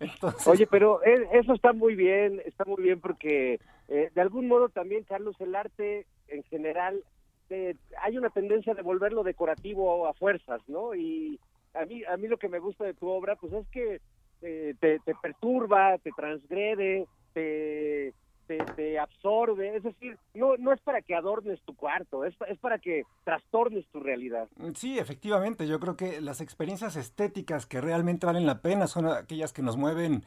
[0.00, 4.46] Entonces, Oye, pero eh, eso está muy bien, está muy bien porque eh, de algún
[4.46, 7.02] modo también, Carlos, el arte en general,
[7.50, 10.94] eh, hay una tendencia de volverlo decorativo a fuerzas, ¿no?
[10.94, 11.40] Y
[11.74, 14.00] a mí, a mí lo que me gusta de tu obra, pues es que
[14.42, 18.14] eh, te, perturba, te transgrede, te,
[18.46, 22.78] te, absorbe, es decir, no, no es para que adornes tu cuarto, es, es para
[22.78, 24.48] que trastornes tu realidad.
[24.74, 29.52] Sí, efectivamente, yo creo que las experiencias estéticas que realmente valen la pena son aquellas
[29.52, 30.22] que nos mueven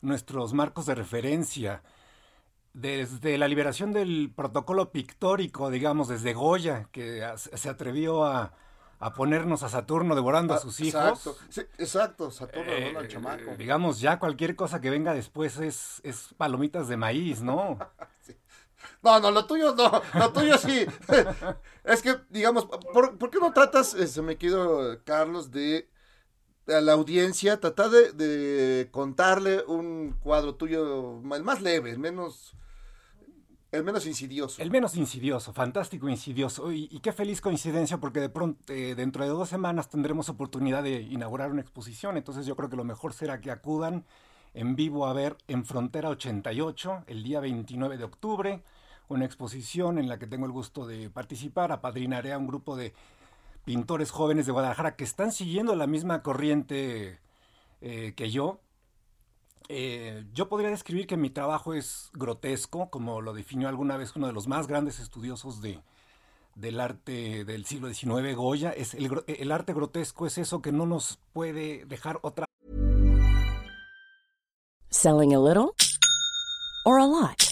[0.00, 1.82] nuestros marcos de referencia.
[2.74, 8.54] Desde la liberación del protocolo pictórico, digamos, desde Goya, que se atrevió a,
[9.02, 11.02] a ponernos a Saturno devorando a sus hijos.
[11.02, 13.50] Exacto, sí, exacto, Saturno, eh, al chamaco.
[13.50, 17.78] eh, digamos, ya cualquier cosa que venga después es, es palomitas de maíz, ¿no?
[19.02, 20.86] No, no, lo tuyo no, lo tuyo sí.
[21.84, 25.88] es que, digamos, ¿por, por qué no tratas, eh, se me quedó Carlos, de
[26.68, 32.54] a la audiencia, tratar de, de contarle un cuadro tuyo, el más leve, el menos,
[33.72, 34.62] el menos insidioso?
[34.62, 36.70] El menos insidioso, fantástico insidioso.
[36.70, 41.00] Y, qué feliz coincidencia porque de pronto, eh, dentro de dos semanas tendremos oportunidad de
[41.00, 42.16] inaugurar una exposición.
[42.18, 44.04] Entonces yo creo que lo mejor será que acudan
[44.54, 48.62] en vivo a ver en Frontera 88 el día 29 de octubre.
[49.08, 51.72] Una exposición en la que tengo el gusto de participar.
[51.72, 52.92] Apadrinaré a un grupo de
[53.64, 57.20] pintores jóvenes de Guadalajara que están siguiendo la misma corriente
[57.80, 58.60] eh, que yo.
[59.68, 64.26] Eh, yo podría describir que mi trabajo es grotesco, como lo definió alguna vez uno
[64.26, 65.80] de los más grandes estudiosos de,
[66.54, 68.70] del arte del siglo XIX, Goya.
[68.70, 72.46] Es el, el arte grotesco es eso que no nos puede dejar otra
[74.90, 75.74] Selling a little
[76.84, 77.51] or a lot?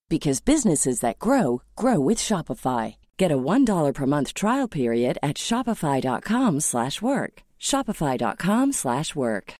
[0.11, 2.97] because businesses that grow grow with Shopify.
[3.17, 7.43] Get a $1 per month trial period at shopify.com slash work.
[7.59, 9.53] Shopify.com slash work.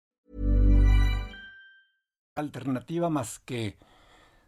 [2.35, 3.77] Alternativa más que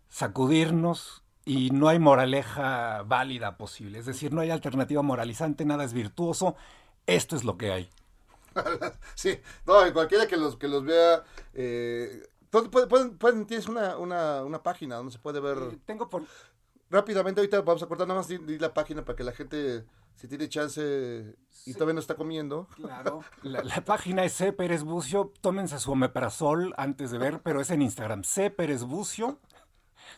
[0.10, 4.00] sacudirnos y no hay moraleja válida posible.
[4.00, 6.56] Es decir, no hay alternativa moralizante, nada es virtuoso.
[7.06, 7.90] Esto es lo que hay.
[9.16, 11.24] sí, no, cualquiera que los, que los vea...
[11.54, 12.24] Eh,
[12.62, 15.58] pueden, pueden, tienes una, una, una, página donde se puede ver...
[15.58, 16.24] Eh, tengo por...
[16.90, 19.84] Rápidamente, ahorita vamos a cortar nada más di, di la página para que la gente,
[20.14, 21.36] si tiene chance
[21.66, 21.74] y sí.
[21.74, 22.68] todavía no está comiendo.
[22.76, 24.54] Claro, la, la, página es C.
[24.54, 25.34] Pérez Bucio.
[25.42, 28.24] Tómense su omeprazol antes de ver, pero es en Instagram.
[28.24, 28.52] C.
[28.52, 29.40] Pérez Bucio.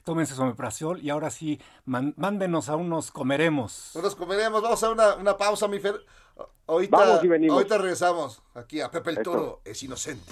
[0.03, 3.91] Tómense su omeprazol y ahora sí, man, mándenos a unos comeremos.
[3.95, 4.61] Unos comeremos.
[4.61, 6.03] Vamos a una, una pausa, mi Fer.
[6.67, 7.55] Ahorita, Vamos y venimos.
[7.55, 9.61] ahorita regresamos aquí a Pepe el Toro.
[9.63, 10.31] Es inocente.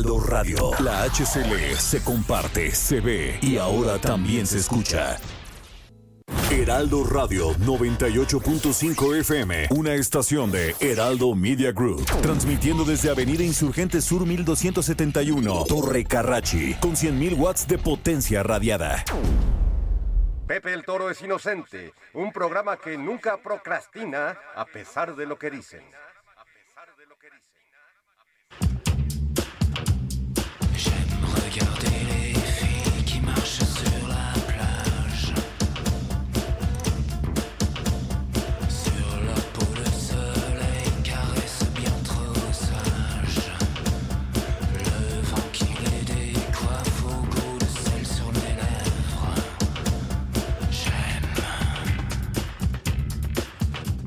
[0.00, 0.70] Heraldo Radio.
[0.78, 5.18] La HCL se comparte, se ve y ahora también se escucha.
[6.50, 14.24] Heraldo Radio 98.5 FM, una estación de Heraldo Media Group, transmitiendo desde Avenida Insurgente Sur
[14.24, 19.04] 1271, Torre Carrachi, con 100.000 watts de potencia radiada.
[20.46, 25.50] Pepe el Toro es inocente, un programa que nunca procrastina a pesar de lo que
[25.50, 25.82] dicen.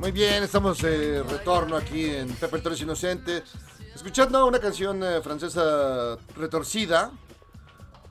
[0.03, 3.41] Muy bien, estamos de retorno aquí en Pepe el Toro es Inocente.
[3.95, 7.09] Escuchando una canción eh, francesa retorcida,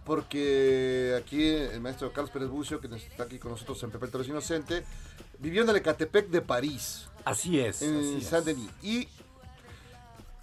[0.02, 4.10] porque aquí el maestro Carlos Pérez Bucio, que está aquí con nosotros en Pepe el
[4.10, 4.86] Toro es Inocente,
[5.38, 7.10] vivió en el Ecatepec de París.
[7.26, 7.82] Así es.
[7.82, 8.70] En Saint-Denis.
[8.80, 9.00] Y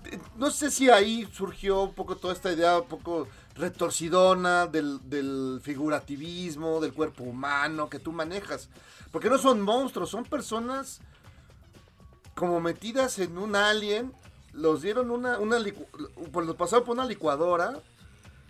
[0.05, 4.99] eh, no sé si ahí surgió un poco toda esta idea un poco retorcidona del,
[5.09, 8.69] del figurativismo, del cuerpo humano que tú manejas.
[9.11, 11.01] Porque no son monstruos, son personas
[12.39, 14.13] como metidas en un alien.
[14.53, 15.85] Los dieron una, una licu-
[16.31, 17.79] pues los pasaron por una licuadora.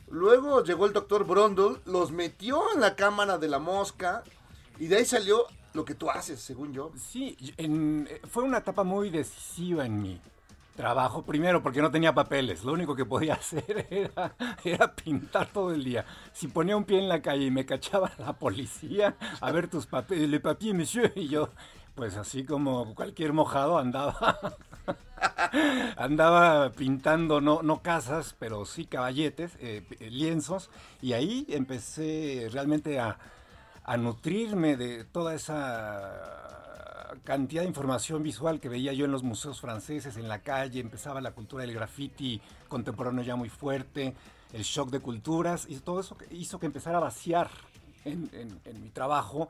[0.10, 4.23] Luego llegó el doctor Brondel, los metió en la cámara de la mosca.
[4.80, 6.91] Y de ahí salió lo que tú haces, según yo.
[6.97, 10.21] Sí, en- fue una etapa muy decisiva en mi
[10.75, 11.23] trabajo.
[11.23, 12.63] Primero, porque no tenía papeles.
[12.63, 16.06] Lo único que podía hacer era, era pintar todo el día.
[16.34, 19.86] Si ponía un pie en la calle y me cachaba la policía, a ver tus
[19.86, 21.12] papeles, le papier, monsieur.
[21.15, 21.49] Y yo,
[22.00, 24.40] pues así como cualquier mojado, andaba.
[25.98, 30.70] andaba pintando, no, no casas, pero sí caballetes, eh, eh, lienzos.
[31.02, 33.18] Y ahí empecé realmente a
[33.84, 39.60] a nutrirme de toda esa cantidad de información visual que veía yo en los museos
[39.60, 44.14] franceses, en la calle, empezaba la cultura del graffiti contemporáneo ya muy fuerte,
[44.54, 47.50] el shock de culturas, y todo eso hizo que empezara a vaciar
[48.06, 49.50] en, en- en mi trabajo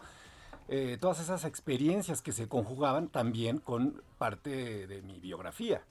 [0.69, 5.83] eh, todas esas experiencias que se conjugaban también con parte de mi biografía.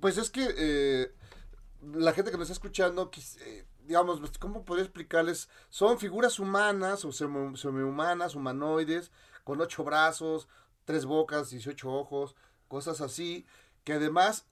[0.00, 1.12] Pues es que eh,
[1.92, 5.48] la gente que nos está escuchando, eh, digamos, pues, ¿cómo podría explicarles?
[5.68, 9.10] Son figuras humanas o semi- semihumanas, humanoides,
[9.44, 10.48] con ocho brazos,
[10.84, 12.36] tres bocas, 18 ojos,
[12.68, 13.44] cosas así,
[13.84, 14.46] que además,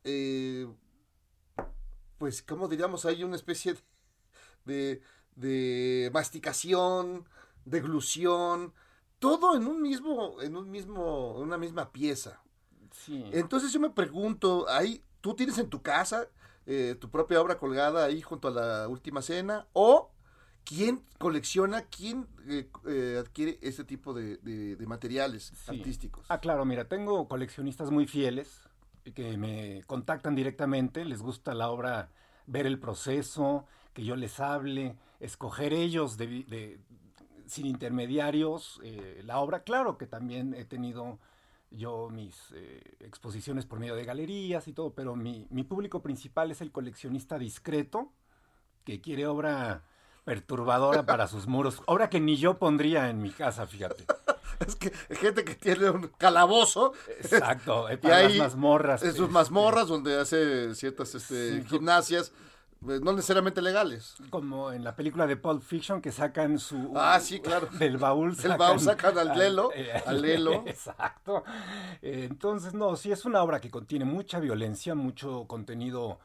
[2.18, 3.04] pues, ¿cómo diríamos?
[3.06, 3.76] Hay una especie
[4.64, 5.00] de,
[5.36, 7.26] de masticación,
[7.64, 8.74] deglución,
[9.20, 12.40] todo en un mismo, en un mismo, una misma pieza.
[12.92, 13.24] Sí.
[13.32, 16.26] Entonces yo me pregunto, ahí tú tienes en tu casa
[16.66, 20.10] eh, tu propia obra colgada ahí junto a la última cena o
[20.64, 25.70] quién colecciona, quién eh, eh, adquiere este tipo de, de- de materiales Sí.
[25.78, 26.26] artísticos.
[26.28, 28.60] Ah, claro, mira, tengo coleccionistas muy fieles
[29.14, 32.10] que me contactan directamente, les gusta la obra,
[32.46, 36.80] ver el proceso, que yo les hable, escoger ellos de, de-
[37.50, 39.62] sin intermediarios eh, la obra.
[39.64, 41.18] Claro que también he tenido
[41.70, 46.50] yo mis eh, exposiciones por medio de galerías y todo, pero mi, mi público principal
[46.50, 48.12] es el coleccionista discreto
[48.84, 49.82] que quiere obra
[50.24, 54.04] perturbadora para sus muros, obra que ni yo pondría en mi casa, fíjate.
[54.60, 56.92] Es que gente que tiene un calabozo.
[57.18, 59.02] Exacto, Y para ahí, las mazmorras.
[59.02, 61.68] En sus este, mazmorras donde hace ciertas este, Sí.
[61.68, 62.30] gimnasias,
[62.80, 64.16] pues, no necesariamente legales.
[64.30, 66.92] Como en la película de Pulp Fiction que sacan su...
[66.96, 67.66] Ah, sí, claro.
[67.78, 70.62] Del baúl Del baúl sacan al lelo, eh, al lelo.
[70.66, 71.44] Exacto.
[72.02, 76.18] Eh, Entonces, no, sí es una obra que contiene mucha violencia, mucho contenido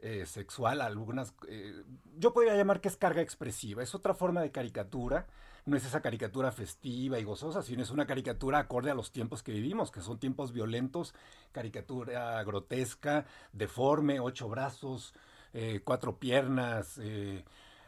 [0.00, 1.34] eh, sexual, algunas...
[1.48, 1.84] eh,
[2.18, 5.26] yo podría llamar que es carga expresiva, es otra forma de caricatura,
[5.66, 9.42] no es esa caricatura festiva y gozosa, sino es una caricatura acorde a los tiempos
[9.42, 11.14] que vivimos, que son tiempos violentos,
[11.52, 15.12] caricatura grotesca, deforme, ocho brazos,
[15.52, 17.44] eh, cuatro piernas, eh,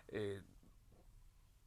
[0.09, 0.41] eh,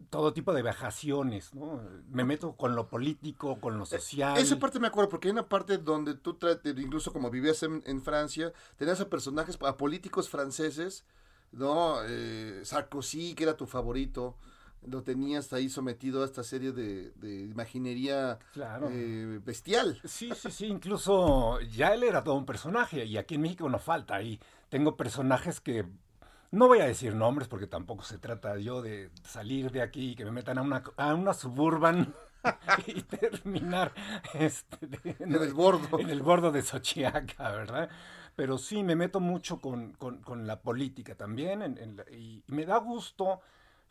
[0.10, 1.82] todo tipo de vejaciones, ¿no?
[2.10, 4.38] Me meto con lo político, con lo social.
[4.38, 6.38] Eh, Esa parte me acuerdo, porque hay una parte donde tú,
[6.78, 11.06] incluso como vivías en, en Francia, tenías a personajes, a políticos franceses,
[11.52, 11.98] ¿no?
[12.06, 14.36] Eh, Sarkozy, que era tu favorito,
[14.88, 18.90] lo tenías ahí sometido a esta serie de, de imaginería Claro.
[18.92, 20.00] eh, bestial.
[20.04, 23.80] Sí, sí, sí, incluso ya él era todo un personaje y aquí en México no
[23.80, 24.22] falta.
[24.22, 25.86] Y tengo personajes que
[26.52, 30.16] no voy a decir nombres porque tampoco se trata yo de salir de aquí y
[30.16, 32.14] que me metan a una, a una suburban
[32.88, 33.94] y terminar
[34.34, 36.00] este, de- En el bordo.
[36.00, 37.90] en el bordo de Xochiaca, ¿verdad?
[38.36, 42.44] Pero sí, me meto mucho con, con- con la política también en- en la- y,
[42.48, 43.42] y me da gusto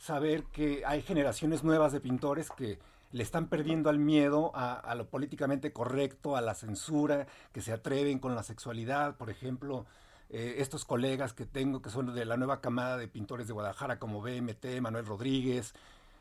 [0.05, 2.79] saber que hay generaciones nuevas de pintores que
[3.13, 8.19] le están perdiendo al miedo a, lo políticamente correcto, a la censura, que se atreven
[8.19, 9.87] con la sexualidad, por ejemplo.
[10.31, 13.99] eh, estos colegas que tengo que son de la nueva camada de pintores de Guadalajara
[13.99, 15.75] como BMT, Manuel Rodríguez,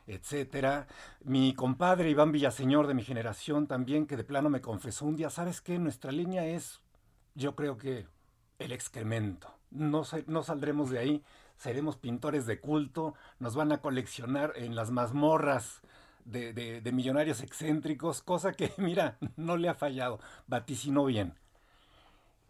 [0.08, 0.88] etcétera.
[1.24, 5.30] Mi compadre Iván Villaseñor de mi generación también, que de plano me confesó un día,
[5.30, 5.78] ¿sabes qué?
[5.80, 6.80] Nuestra línea es,
[7.36, 8.06] yo creo que
[8.60, 9.54] el excremento.
[9.72, 11.24] No, no saldremos de ahí,
[11.64, 15.82] seremos pintores de culto, nos van a coleccionar en las mazmorras
[16.26, 21.34] de, millonarios excéntricos, cosa que, mira, no le ha fallado, vaticinó bien.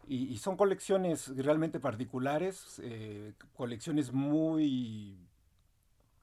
[0.06, 5.16] Y, son colecciones realmente particulares, eh, colecciones muy,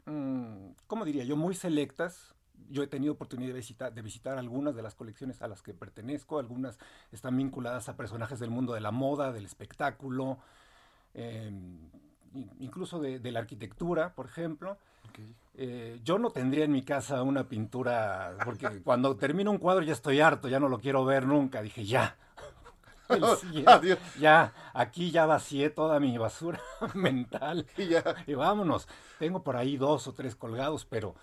[0.06, 1.36] mm, ¿cómo diría yo?
[1.36, 2.36] Muy selectas.
[2.69, 5.73] Yo he tenido oportunidad de visitar, de visitar algunas de las colecciones a las que
[5.73, 6.77] pertenezco, algunas
[7.12, 10.38] están vinculadas a personajes del mundo de la moda, del espectáculo,
[11.13, 11.51] eh,
[12.60, 14.78] incluso de, de la arquitectura, por ejemplo.
[15.56, 19.94] Eh, yo no tendría en mi casa una pintura, porque cuando termino un cuadro ya
[19.94, 21.62] estoy harto, ya no lo quiero ver nunca.
[21.62, 22.15] Dije, ya.
[23.41, 24.00] Siguiente, Adiós.
[24.20, 26.62] ya, aquí ya vacié toda mi basura
[26.94, 27.67] mental.
[27.78, 28.04] Y ya.
[28.26, 28.88] Y vámonos.
[29.20, 31.13] Tengo por ahí dos o tres colgados, pero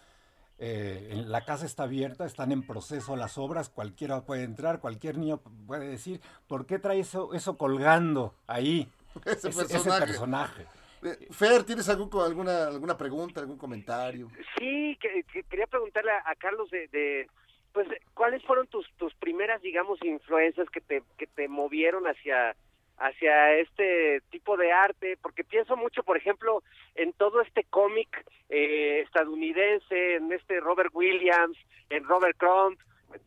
[0.58, 5.16] eh, en- la casa está abierta, están en proceso las obras, cualquiera puede entrar, cualquier
[5.16, 8.90] niño puede decir, ¿por qué trae eso, eso colgando ahí?
[9.24, 10.66] Ese Ese- ese personaje.
[11.02, 14.28] Eh, Fer, ¿tienes algún, alguna, alguna pregunta, algún comentario?
[14.58, 17.28] Sí, que, que quería preguntarle a, a Carlos de, de,
[17.72, 22.56] pues, ¿cuáles fueron tus, tus primeras, digamos, influencias que te, que te movieron hacia,
[22.96, 25.16] hacia este tipo de arte?
[25.20, 26.62] Porque pienso mucho, por ejemplo,
[26.94, 31.56] en todo este cómic eh, estadounidense, en este Robert Williams,
[31.90, 32.78] en Robert Crumb,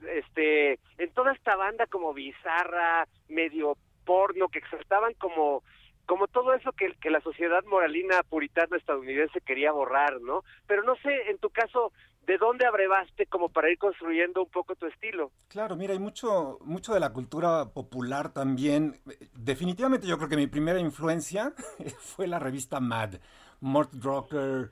[0.07, 5.63] este, en toda esta banda como bizarra, medio porno, que exaltaban como
[6.06, 10.44] como todo eso que, que la sociedad moralina puritana estadounidense quería borrar, ¿no?
[10.68, 11.92] Pero no sé, en tu caso,
[12.26, 15.32] ¿de dónde abrevaste como para ir construyendo un poco tu estilo?
[15.48, 19.00] Claro, mira, hay mucho, mucho de la cultura popular también.
[19.34, 21.54] Definitivamente yo creo que mi primera influencia
[22.00, 23.16] fue la revista Mad.
[23.62, 24.72] Mort Drucker,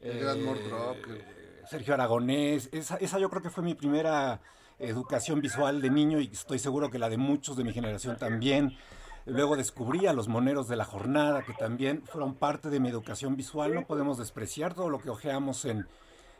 [0.00, 1.40] El gran Mort Drucker.
[1.68, 2.68] Sergio Aragonés.
[2.72, 4.40] Esa, esa yo creo que fue mi primera
[4.78, 8.76] educación visual de niño y estoy seguro que la de muchos de mi generación también.
[9.30, 13.36] Luego descubrí a los moneros de la jornada, que también fueron parte de mi educación
[13.36, 13.74] visual.
[13.74, 15.86] No podemos despreciar todo lo que ojeamos en,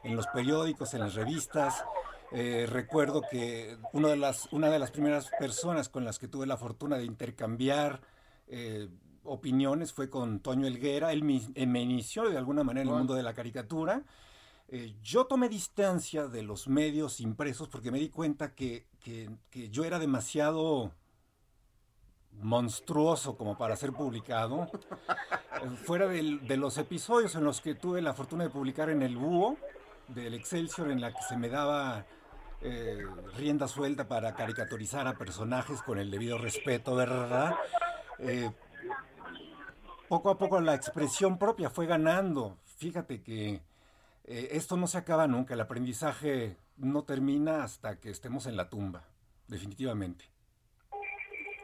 [0.02, 1.84] en los periódicos, en las revistas.
[2.32, 6.46] Eh, recuerdo que una de, las, una de las primeras personas con las que tuve
[6.46, 8.00] la fortuna de intercambiar
[8.48, 8.88] eh,
[9.24, 11.12] opiniones fue con Toño Elguera.
[11.12, 14.04] Él me, él me inició de alguna manera en el mundo de la caricatura.
[14.68, 19.68] Eh, yo tomé distancia de los medios impresos porque me di cuenta que, que- que
[19.70, 20.92] yo era demasiado
[22.42, 24.70] monstruoso como para ser publicado.
[25.84, 29.16] Fuera del- de los episodios en los que tuve la fortuna de publicar en el
[29.16, 29.56] Búho,
[30.08, 32.06] del Excelsior, en la que se me daba
[32.62, 33.04] eh,
[33.36, 37.54] rienda suelta para caricaturizar a personajes con el debido respeto, ¿verdad?
[38.18, 38.50] Eh,
[40.08, 42.58] poco a poco la expresión propia fue ganando.
[42.76, 43.62] Fíjate que
[44.24, 48.68] eh, esto no se acaba nunca, el aprendizaje no termina hasta que estemos en la
[48.70, 49.04] tumba,
[49.46, 50.24] definitivamente.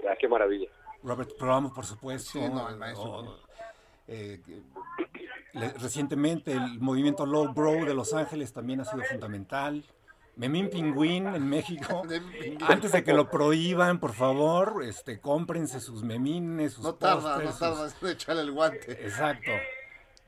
[0.08, 0.68] Ah, qué maravilla.
[1.02, 2.30] Robert Crumb, por supuesto.
[2.32, 3.04] Sí, no, el maestro.
[3.04, 3.36] o,
[4.08, 4.40] eh,
[5.52, 9.84] le- recientemente el movimiento Low Bro de Los Ángeles también ha sido fundamental.
[10.36, 12.02] Memín Pingüín en México.
[12.68, 17.50] Antes de que lo prohíban, por favor, este, cómprense sus memines, sus No tarda, no
[17.52, 18.92] tarda sus- echarle el guante.
[18.92, 19.50] Exacto.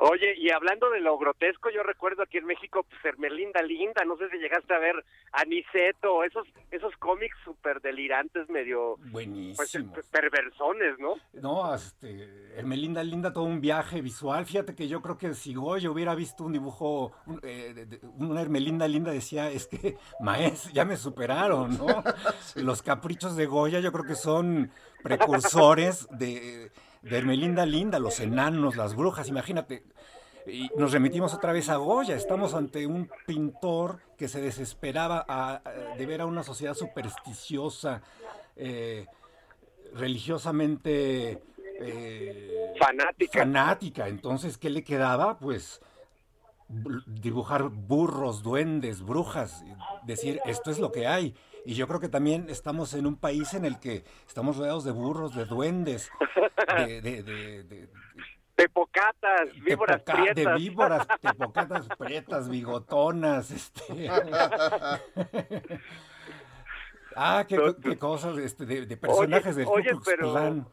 [0.01, 4.17] Oye, y hablando de lo grotesco, yo recuerdo aquí en México, pues Hermelinda Linda, no
[4.17, 9.93] sé si llegaste a ver Aniceto, esos esos cómics súper delirantes, medio pues, Buenísimo.
[10.13, 11.15] perversones, ¿no?
[11.33, 14.47] No, este, Hermelinda Linda, todo un viaje visual.
[14.47, 18.01] Fíjate que yo creo que si Goya hubiera visto un dibujo, un, eh, de- de-
[18.19, 21.87] una Hermelinda Linda decía, es que, maes, ya me superaron, ¿no?
[22.55, 24.71] Los caprichos de Goya yo creo que son
[25.03, 26.71] precursores de,
[27.03, 29.85] de Hermelinda Linda, los enanos, las brujas, imagínate.
[30.47, 32.15] Y nos remitimos otra vez a Goya.
[32.17, 38.03] Estamos ante un pintor que se desesperaba a- a- de ver a una sociedad supersticiosa,
[38.57, 39.07] eh,
[39.95, 41.43] religiosamente
[41.81, 43.39] eh, Fanática.
[43.41, 44.09] fanática.
[44.09, 45.39] Entonces, ¿qué le quedaba?
[45.39, 45.81] Pues
[46.69, 49.65] bu- dibujar burros, duendes, brujas,
[50.05, 51.37] decir esto es lo que hay.
[51.65, 54.93] Y yo creo que también estamos en un país en el que estamos rodeados de
[54.93, 56.11] burros, de duendes,
[56.77, 57.89] de, de- de- de-
[58.55, 60.57] Tepocatas, víboras tepoca- de prietas.
[60.59, 64.09] víboras, tepocatas prietas, bigotonas, este.
[67.17, 70.67] ah, qué, qué cosas, este, de, de personajes del oye, pero- Klan.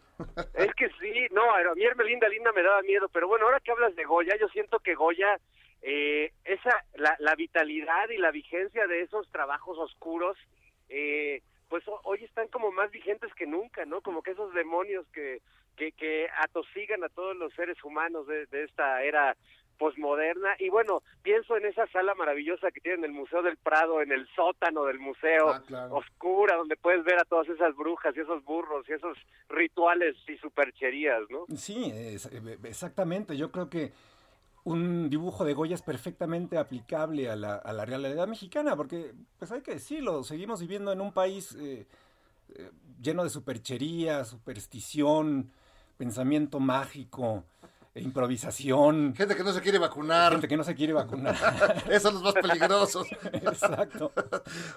[0.54, 3.72] Es que sí, no, a mí Hermelinda Linda me daba miedo, pero bueno, ahora que
[3.72, 5.38] hablas de Goya, yo siento que Goya,
[5.82, 10.38] eh, esa, la, la vitalidad y la vigencia de esos trabajos oscuros,
[10.90, 14.02] eh, pues ho- hoy están como más vigentes que nunca, ¿no?
[14.02, 15.42] Como que esos demonios que,
[15.76, 19.36] que, que atosigan a todos los seres humanos de, de esta era
[19.78, 24.02] posmoderna y bueno, pienso en esa sala maravillosa que tiene en el Museo del Prado,
[24.02, 25.96] en el sótano del museo, Ah, claro.
[25.96, 29.18] oscura, donde puedes ver a todas esas brujas y esos burros y esos
[29.50, 31.46] rituales y supercherías, ¿no?
[31.58, 33.36] Sí, es- eh, exactamente.
[33.36, 33.92] Yo creo que
[34.66, 39.52] un dibujo de Goya es perfectamente aplicable a la, a la realidad mexicana, porque, pues
[39.52, 41.88] hay que decirlo, seguimos viviendo en un país eh,
[42.50, 45.52] eh, lleno de superchería, superstición,
[45.98, 47.44] pensamiento mágico,
[47.94, 50.34] e improvisación, Gente que no se quiere vacunar.
[50.34, 51.36] gente que no se quiere vacunar.
[51.90, 53.08] Esos son los más peligrosos.
[53.32, 54.12] Exacto.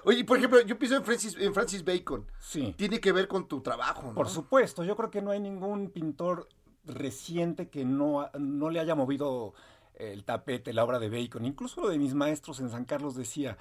[0.05, 2.25] Oye, por ejemplo, yo pienso en Francis, en Francis Bacon.
[2.39, 2.73] Sí.
[2.77, 4.13] Tiene que ver con tu trabajo, ¿no?
[4.13, 6.47] Por supuesto, yo creo que no hay ningún pintor
[6.85, 9.53] reciente que no, no le haya movido
[9.99, 11.45] el tapete, la obra de Bacon.
[11.45, 13.57] Incluso lo de mis maestros en San Carlos decía,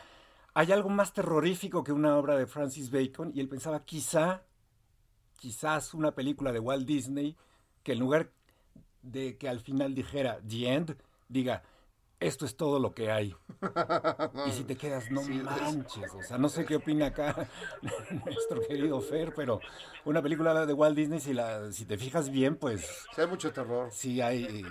[0.55, 4.43] hay algo más terrorífico que una obra de Francis Bacon, y él pensaba, quizá,
[5.39, 7.37] quizás una película de Walt Disney,
[7.83, 8.31] que en lugar
[9.03, 10.97] de que al final dijera The End,
[11.29, 11.63] diga,
[12.21, 13.37] esto es todo lo que hay.
[14.47, 17.49] Y si te quedas, no manches, o sea, no sé qué opina acá
[18.25, 19.61] nuestro querido Fer, pero
[20.05, 23.53] una película de Walt Disney, si, la, si te fijas bien, pues Sí, hay mucho
[23.53, 23.91] terror.
[23.93, 24.65] sí hay,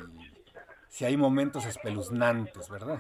[0.90, 3.00] sí hay momentos espeluznantes, ¿verdad?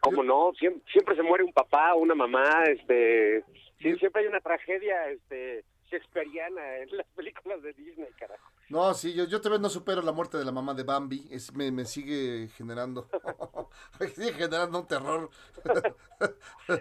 [0.00, 0.52] ¿Cómo no?
[0.58, 3.44] Siempre, siempre se muere un papá, una mamá, este,
[3.80, 8.48] sí, siempre hay una tragedia, este, shakespeariana en las películas de Disney, carajo.
[8.68, 11.26] No, sí, yo, yo también no supero la muerte de la mamá de Bambi.
[11.30, 13.08] Es, me, me sigue generando.
[13.98, 15.30] me sigue generando un terror.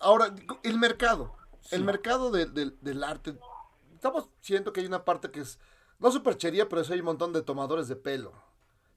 [0.00, 0.32] Ahora,
[0.62, 1.34] el mercado.
[1.70, 3.34] El mercado de- de- del arte.
[3.94, 5.58] Estamos siendo que hay una parte que es.
[5.98, 8.32] No superchería, pero sí hay un montón de tomadores de pelo.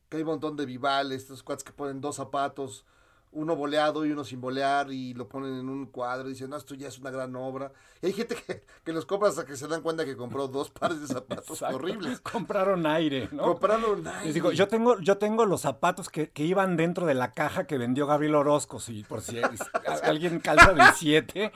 [0.09, 2.83] Que hay un montón de vivales, estos cuates que ponen dos zapatos,
[3.31, 6.57] uno boleado y uno sin bolear, y lo ponen en un cuadro y dicen, no,
[6.57, 7.71] esto ya es una gran obra.
[8.01, 10.69] Y hay gente que, que los compra hasta que se dan cuenta que compró dos
[10.71, 11.75] pares de zapatos Exacto.
[11.75, 12.21] horribles.
[12.21, 13.43] Compraron aire, ¿no?
[13.43, 14.33] Compraron Les aire.
[14.33, 17.77] digo, yo tengo, yo tengo los zapatos que, que iban dentro de la caja que
[17.77, 19.39] vendió Gabriel Orozco, si por si
[20.03, 21.51] alguien calza del 7,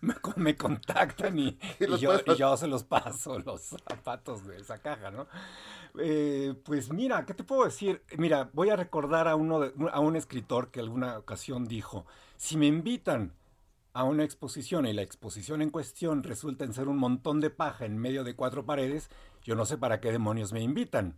[0.00, 4.56] me, me contactan y, Y y yo, y yo se los paso, los zapatos de
[4.58, 5.26] esa caja, ¿no?
[5.98, 8.02] Eh, pues mira, ¿qué te puedo decir?
[8.16, 12.56] Mira, voy a recordar a, uno de- a un escritor que alguna ocasión dijo, si
[12.56, 13.32] me invitan
[13.94, 17.84] a una exposición y la exposición en cuestión resulta en ser un montón de paja
[17.86, 19.10] en medio de cuatro paredes,
[19.42, 21.16] yo no sé para qué demonios me invitan.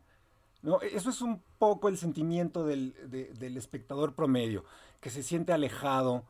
[0.63, 0.81] ¿no?
[0.83, 4.65] Eso es un poco el sentimiento del, de- del espectador promedio,
[5.01, 6.25] que se siente alejado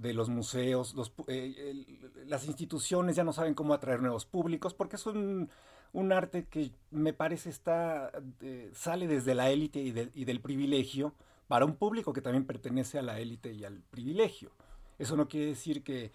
[0.00, 0.94] de los museos,
[1.28, 1.86] eh,
[2.26, 5.50] las instituciones ya no saben cómo atraer nuevos públicos, porque es un,
[6.10, 11.14] arte que me parece está eh, sale desde la élite y, del- privilegio
[11.48, 14.52] para un público que también pertenece a la élite y al privilegio.
[14.98, 16.12] Eso no quiere decir que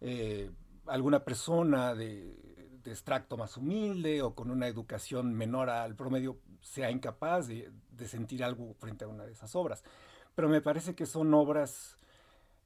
[0.00, 0.50] eh,
[0.86, 2.36] alguna persona de,
[2.84, 7.72] de extracto más humilde o con una educación menor al promedio sea incapaz de
[8.06, 9.82] sentir algo frente a una de esas obras.
[10.36, 11.96] Pero me parece que son obras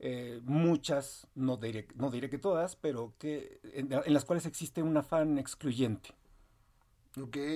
[0.01, 4.83] eh, muchas, no diré, no diré que todas, pero que en, en las cuales existe
[4.83, 6.15] un afán excluyente,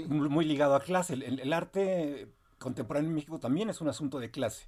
[0.09, 1.15] muy ligado a clase.
[1.15, 2.29] El, arte
[2.59, 4.67] contemporáneo en México también es un asunto de clase.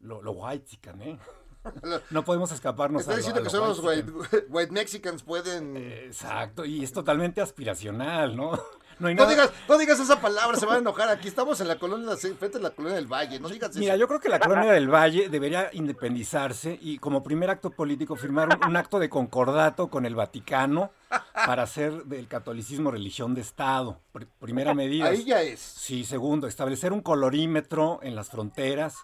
[0.00, 0.66] Lo, lo white
[1.00, 1.18] ¿eh?
[2.10, 4.44] No podemos escaparnos Está a lo- diciendo que lo son los white, whitezican.
[4.50, 5.76] white Mexicans pueden...
[5.76, 8.58] Exacto, y es totalmente aspiracional, ¿no?
[8.98, 11.08] No hay No nada- digas, no digas esa palabra, se van a enojar.
[11.08, 13.40] Aquí estamos en la colonia, frente a la colonia del Valle.
[13.40, 14.00] No digas Mira, eso.
[14.00, 18.48] yo creo que la colonia del Valle debería independizarse y como primer acto político firmar
[18.48, 20.90] un, un acto de concordato con el Vaticano
[21.34, 24.00] para hacer del catolicismo religión de Estado.
[24.14, 25.06] Pr- primera medida.
[25.06, 25.60] Ahí ya es.
[25.60, 28.96] Sí, segundo, establecer un colorímetro en las fronteras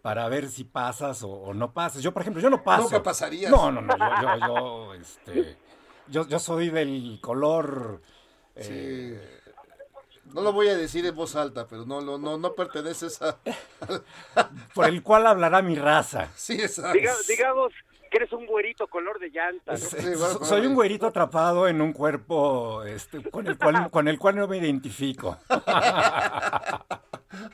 [0.00, 2.02] para ver si pasas o, o no pasas.
[2.02, 2.84] Yo, por ejemplo, yo no paso.
[2.84, 3.50] Nunca pasarías.
[3.50, 5.56] No, no, no, yo, yo, yo, este,
[6.08, 8.00] yo, yo soy del color...
[8.56, 9.20] eh,
[10.32, 13.36] No lo voy a decir en voz alta, pero no, no, no, no perteneces a...
[14.74, 16.28] por el cual hablará mi raza.
[16.36, 16.98] Sí, exacto.
[16.98, 17.72] Diga- digamos
[18.10, 19.72] que eres un güerito color de llanta.
[19.72, 19.78] ¿no?
[19.78, 24.06] Sí, bueno, so- soy un güerito atrapado en un cuerpo este, con, el cual, con
[24.08, 25.38] el cual no me identifico.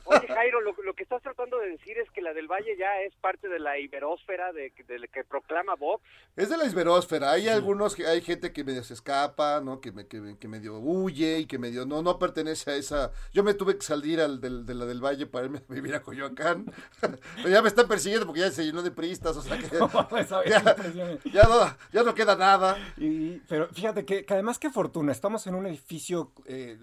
[0.05, 3.15] Oye, Jairo, lo que estás tratando de decir es que la del Valle ya es
[3.17, 6.03] parte de la iberósfera de, de, que proclama Vox.
[6.37, 7.31] Es de la isberósfera.
[7.31, 9.81] Hay algunos que hay gente que medio se escapa, ¿no?
[9.81, 13.13] Que, me, que, que medio huye y que medio no, no pertenece a esa.
[13.33, 15.95] Yo me tuve que salir al del, de la del Valle para irme a vivir
[15.95, 16.67] a Coyoacán.
[17.01, 19.67] Pero ya me están persiguiendo porque ya se llenó de priistas, o sea que.
[20.21, 21.21] Esa ya, impresión.
[21.33, 22.77] ya no, ya no queda nada.
[22.97, 26.77] Y- pero fíjate que, que además qué fortuna, estamos en un edificio, eh,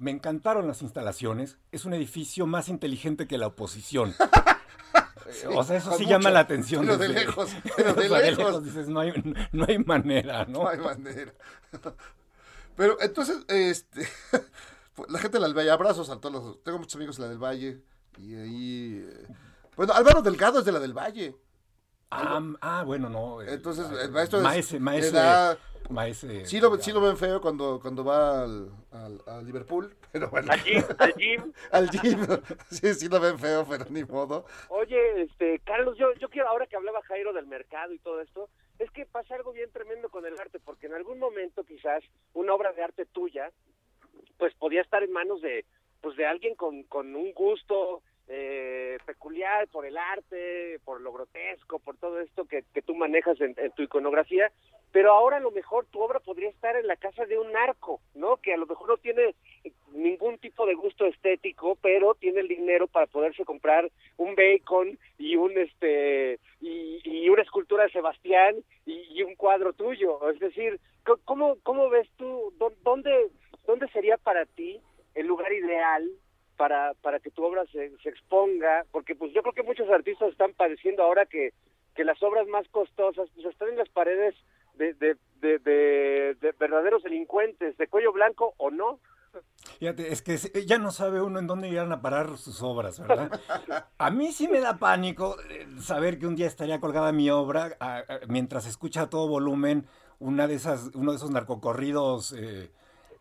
[0.00, 3.59] me encantaron las instalaciones, es un edificio más inteligente que la oposición.
[5.26, 6.80] Eh, o sea, eso sí mucho, llama la atención.
[6.84, 8.64] pero de lejos, pero de o sea, lejos.
[8.64, 9.12] dices, no hay,
[9.52, 10.64] no hay manera, ¿no?
[10.64, 11.32] No hay manera.
[12.76, 14.08] Pero entonces, este.
[15.08, 16.62] La gente de la del Valle, abrazos a todos los.
[16.64, 17.80] Tengo muchos amigos en la del Valle.
[18.18, 19.06] Y ahí.
[19.08, 19.26] eh,
[19.76, 21.36] Bueno, Álvaro Delgado es de la del Valle.
[22.10, 23.40] Ah, ah, bueno, no.
[23.42, 25.12] eh, Entonces, el maestro es- maese, le maese,
[25.94, 28.70] da- maese- Sí lo, sí lo ven feo cuando, cuando va al,
[29.26, 30.52] al, Liverpool, pero bueno.
[30.52, 31.52] Al gym, al gym.
[31.72, 32.20] Al gym.
[32.70, 34.44] Sí, sí lo ven feo, pero ni modo.
[34.68, 38.48] Oye, este, Carlos, yo, yo quiero, ahora que hablaba Jairo del mercado y todo esto,
[38.78, 42.54] es que pasa algo bien tremendo con el arte, porque en algún momento quizás una
[42.54, 43.50] obra de arte tuya,
[44.38, 45.66] pues podía estar en manos de,
[46.00, 48.02] pues de alguien con, con un gusto
[48.32, 53.40] eh, peculiar por el arte, por lo grotesco, por todo esto que, que tú manejas
[53.40, 54.52] en, tu iconografía,
[54.92, 58.00] pero ahora a lo mejor tu obra podría estar en la casa de un narco,
[58.14, 58.36] ¿no?
[58.36, 59.34] Que a lo mejor no tiene
[59.92, 65.34] ningún tipo de gusto estético, pero tiene el dinero para poderse comprar un bacon y
[65.36, 68.56] un este y, una escultura de Sebastián
[68.86, 70.28] y, y un cuadro tuyo.
[70.30, 70.78] Es decir,
[71.24, 73.28] ¿cómo, cómo ves tú, dó- dónde,
[73.66, 74.80] dónde sería para ti
[75.14, 76.08] el lugar ideal
[76.60, 78.84] para, para que tu obra se, se exponga?
[78.92, 81.54] Porque pues yo creo que muchos artistas están padeciendo ahora que,
[81.94, 84.34] que las obras más costosas pues están en las paredes
[84.74, 89.00] de, de, de, de- de verdaderos delincuentes, de cuello blanco o no.
[89.78, 90.36] Fíjate, es que
[90.66, 93.40] ya no sabe uno en dónde irán a parar sus obras, ¿verdad?
[93.96, 97.78] A mí sí me da pánico eh, saber que un día estaría colgada mi obra
[98.28, 99.86] mientras escucha a todo volumen
[100.18, 102.70] una de esas, uno de esos narcocorridos eh,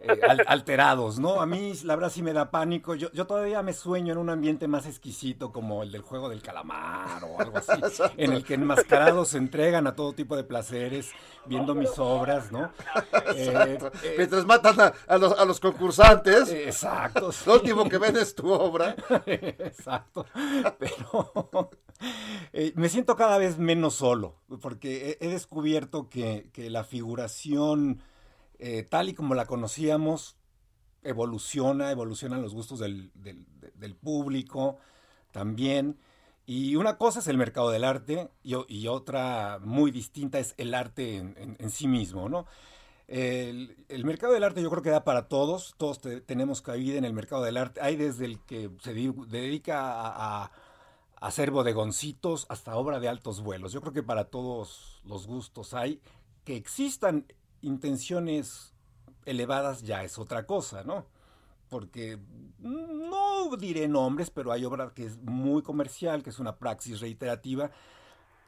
[0.02, 1.41] eh, al- alterados, ¿no?
[1.41, 2.95] A mí la verdad sí me da pánico.
[2.95, 6.41] Yo, yo todavía me sueño en un ambiente más exquisito como el del juego del
[6.41, 7.82] calamar o algo así,
[8.18, 11.12] en el que enmascarados se entregan a todo tipo de placeres
[11.45, 12.72] viendo mis obras, ¿no?
[13.36, 17.32] Eh, eh, Mientras matan a, a los, a los concursantes, Exacto.
[17.32, 17.43] sí.
[17.47, 18.95] lo último que ven es tu obra.
[19.26, 20.26] Exacto.
[20.78, 21.70] Pero
[22.76, 28.02] me siento cada vez menos solo, porque he, he descubierto que, que la figuración,
[28.60, 30.38] eh, tal y como la conocíamos,
[31.03, 34.78] evoluciona, evolucionan los gustos del, del- de- del público
[35.32, 35.97] también.
[36.45, 41.18] Y una cosa es el mercado del arte y, otra muy distinta es el arte
[41.18, 42.47] en, sí mismo, ¿no?
[43.07, 47.05] El, mercado del arte yo creo que da para todos, todos te- tenemos cabida en
[47.05, 47.82] el mercado del arte.
[47.82, 50.51] Hay desde el que se di- dedica a- a
[51.22, 53.72] hacer bodegoncitos hasta obra de altos vuelos.
[53.72, 56.01] Yo creo que para todos los gustos hay.
[56.45, 57.26] Que existan
[57.62, 58.74] intenciones
[59.26, 61.05] elevadas ya es otra cosa, ¿no?
[61.70, 62.18] Porque
[62.60, 67.72] no diré nombres, pero hay obra que es muy comercial, que es una praxis reiterativa,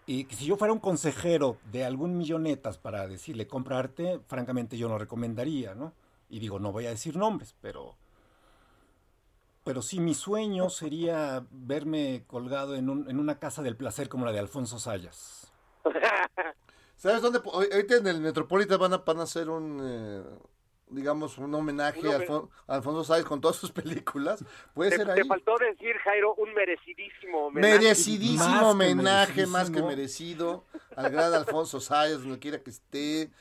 [0.08, 4.78] y que si yo fuera un consejero de algún millonetas para decirle compra arte, francamente
[4.78, 5.94] yo no recomendaría, ¿no?
[6.30, 7.96] Y digo, no voy a decir nombres, pero...
[9.64, 14.32] Pero sí, mi sueño sería verme colgado en, en una casa del placer como la
[14.32, 15.54] de Alfonso Sayas.
[17.02, 17.40] ¿Sabes dónde?
[17.40, 20.22] po- Ahorita en el Metropolitan van a, van a hacer un, eh,
[20.88, 23.72] digamos, un homenaje Un a, homen- Alfon- a Alfonso Sáenz con todas sus
[24.06, 24.46] películas,
[24.76, 25.28] puede Te, ser te ahí.
[25.28, 27.74] faltó decir, Jairo, un merecidísimo homenaje.
[27.80, 30.64] Merecidísimo Más homenaje, más que merecido,
[30.96, 33.32] al gran Alfonso Sáenz, donde quiera que esté.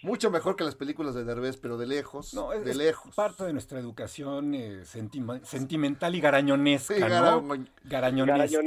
[0.00, 3.12] Mucho mejor que las películas de Derbez, pero de lejos, No, es, de es lejos.
[3.16, 7.00] parte de nuestra educación eh, sentima- sentimental y garañonesca, Sí,
[7.82, 8.62] Garañonesca.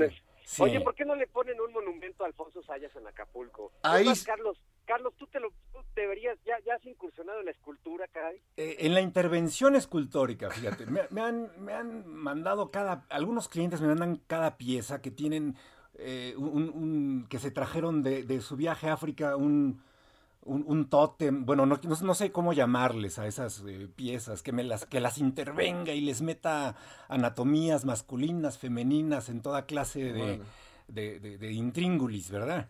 [0.52, 0.64] Sí.
[0.64, 3.72] Oye, ¿por qué no le ponen un monumento a Alfonso Sayas en Acapulco?
[3.84, 7.40] Ahí Es más, s- Carlos, Carlos, tú te lo tú deberías, ya, ya has incursionado
[7.40, 8.42] en la escultura, caray.
[8.58, 13.80] Eh, en la intervención escultórica, fíjate, me, me han, me han mandado cada, algunos clientes
[13.80, 15.56] me mandan cada pieza que tienen,
[15.94, 19.82] eh, un, un- que se trajeron de, de su viaje a África, un,
[20.44, 24.52] un, un tótem, bueno, no, no- no sé cómo llamarles a esas eh, piezas, que,
[24.52, 26.76] me las, que las intervenga y les meta
[27.10, 30.44] anatomías masculinas, femeninas, en toda clase de, Bueno.
[30.88, 32.68] de, de- de intríngulis, ¿verdad?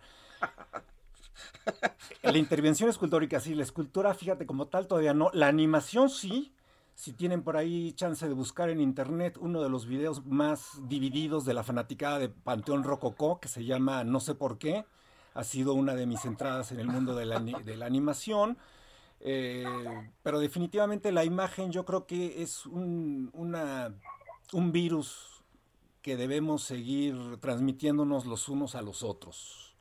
[2.24, 5.30] La intervención escultórica, sí, la escultura, fíjate, como tal todavía no.
[5.34, 6.54] La animación sí.
[6.94, 11.46] Si tienen por ahí chance de buscar en internet uno de los videos más divididos
[11.46, 14.86] de la fanaticada de Panteón Rococó, que se llama No sé por qué,
[15.34, 18.58] ha sido una de mis entradas en el mundo de la, de la animación.
[19.22, 19.64] Eh,
[20.24, 23.94] pero definitivamente la imagen yo creo que es un, una,
[24.52, 25.44] un virus
[26.02, 29.76] que debemos seguir transmitiéndonos los unos a los otros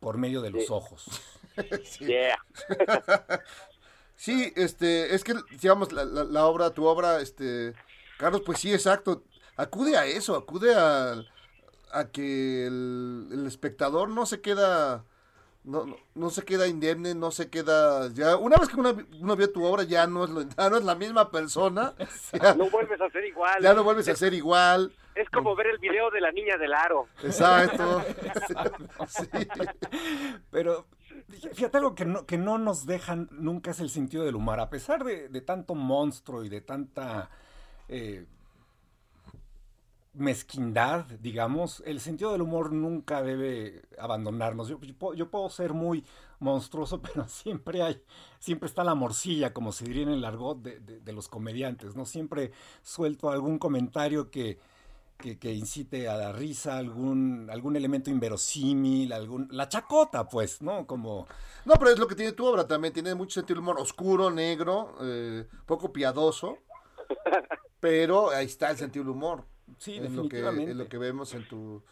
[0.00, 0.72] por medio de los Sí.
[0.72, 1.06] ojos.
[2.00, 2.36] Yeah.
[4.18, 7.74] Sí, este, es que, digamos, la, la- la obra, tu obra, este,
[8.18, 9.24] Carlos, pues sí, exacto,
[9.56, 11.22] acude a eso, acude a,
[11.92, 15.04] a que el, el espectador no se queda,
[15.64, 19.36] no, no, no se queda indemne, no se queda, ya, una vez que una- uno
[19.36, 21.94] vio tu obra ya no es, lo- ya no es la misma persona,
[22.42, 23.62] ya, No vuelves a ser igual.
[23.62, 26.74] ya no vuelves a ser igual, Es como ver el video de la niña del
[26.74, 27.06] aro.
[27.22, 28.02] exacto,
[29.08, 29.28] sí,
[30.50, 30.86] Pero
[31.54, 34.60] fíjate algo que no, que no nos dejan nunca es el sentido del humor.
[34.60, 37.30] A pesar de, de tanto monstruo y de tanta
[37.88, 38.26] eh,
[40.16, 44.68] mezquindad, digamos, el sentido del humor nunca debe abandonarnos.
[44.68, 46.04] Yo, yo puedo, yo puedo ser muy
[46.40, 48.02] monstruoso, pero siempre hay,
[48.38, 51.94] siempre está la morcilla, como se diría en el argot de, de- de los comediantes,
[51.96, 52.04] ¿no?
[52.06, 52.52] Siempre
[52.82, 54.58] suelto algún comentario que,
[55.18, 60.86] que, que incite a la risa, algún, algún elemento inverosímil, algún, la chacota, pues, ¿no?
[60.86, 61.26] Como,
[61.64, 62.92] No, pero es lo que tiene tu obra también.
[62.94, 66.58] Tiene mucho sentido del humor oscuro, negro, eh, poco piadoso.
[67.80, 69.44] Pero ahí está el sentido del humor.
[69.78, 71.82] Sí, es lo que, es lo que vemos en tu,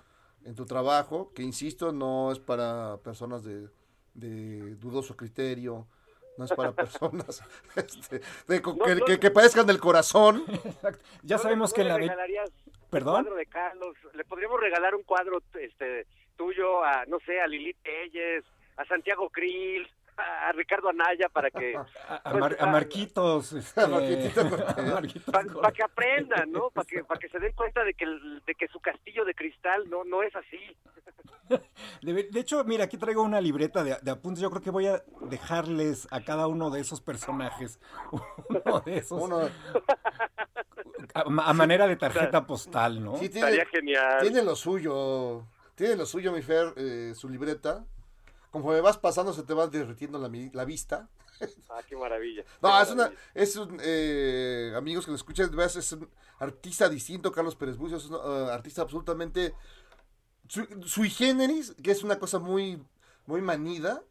[0.45, 3.69] en tu trabajo, que insisto, no es para personas de,
[4.15, 5.87] de dudoso criterio,
[6.37, 7.43] no es para personas
[7.77, 9.05] este, de co- No, que, no.
[9.05, 10.45] que- que padezcan del corazón.
[10.49, 11.05] Exacto.
[11.23, 11.97] Ya ¿No sabemos que en la...
[11.99, 12.51] regalarías
[12.91, 13.17] ¿Perdón?
[13.17, 13.97] un cuadro de Carlos?
[14.15, 16.07] ¿Le podríamos regalar un cuadro este
[16.37, 18.45] tuyo a, no sé, a Lili Telles,
[18.77, 21.77] a Santiago Krill, a Ricardo Anaya para que...
[22.09, 24.45] A, a pues, Mar- a Marquitos, este, A Marquitos
[25.63, 26.71] Para que aprendan, ¿no?
[26.71, 29.35] Para que, para que se den cuenta de que, el- de que su castillo de
[29.35, 30.59] cristal no, no es así.
[32.01, 34.41] De, de hecho, mira, aquí traigo una libreta de, de apuntes.
[34.43, 37.79] Yo creo que voy a dejarles a cada uno de esos personajes
[38.49, 39.41] uno de esos Uno,
[41.15, 43.17] a, a manera de tarjeta postal, ¿no?
[43.17, 44.19] sí, tiene, Estaría genial.
[44.21, 47.85] tiene lo suyo, tiene lo suyo, mi Fer, eh, su libreta.
[48.55, 51.09] Conforme vas pasando se te va derritiendo la, la vista.
[51.69, 52.45] Ah, qué maravilla.
[52.63, 53.23] No, Qué es una, maravilla.
[53.35, 57.97] es un, eh, amigos que lo escuchan, veras, es un artista distinto, Carlos Pérez Bucio,
[57.97, 59.55] es un eh, artista absolutamente
[60.49, 62.81] su- sui generis, que es una cosa muy,
[63.27, 64.03] muy manida,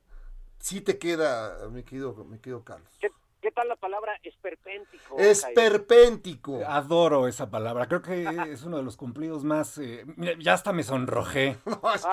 [0.60, 2.90] sí te queda, mi querido, mi querido Carlos.
[3.00, 3.10] ¿Qué,
[3.44, 5.20] qué tal la palabra esperpéntico?
[5.20, 5.54] Es Jaime?
[5.62, 6.62] perpéntico.
[6.66, 7.88] Adoro esa palabra.
[7.88, 9.78] Creo que es uno de los cumplidos más.
[9.78, 11.58] eh, mira, ya hasta me sonrojé.
[11.66, 12.04] No, es,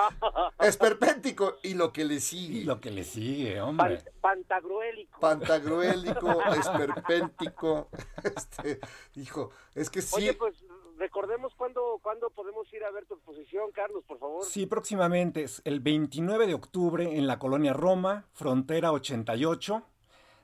[0.61, 2.65] es perpéntico y lo que le Y sigue.
[2.65, 4.03] lo que le sigue, Pan- hombre.
[4.21, 5.21] pantagruélico.
[5.21, 7.89] Pantagruélico, esperpéntico.
[8.25, 8.81] Este,
[9.15, 10.17] hijo, es que sí.
[10.17, 10.55] Oye, pues
[10.99, 14.45] recordemos cuándo, cuándo podemos ir a ver tu exposición, Carlos, por favor.
[14.45, 19.83] Sí, próximamente es el 29 de octubre en la colonia Roma, frontera 88,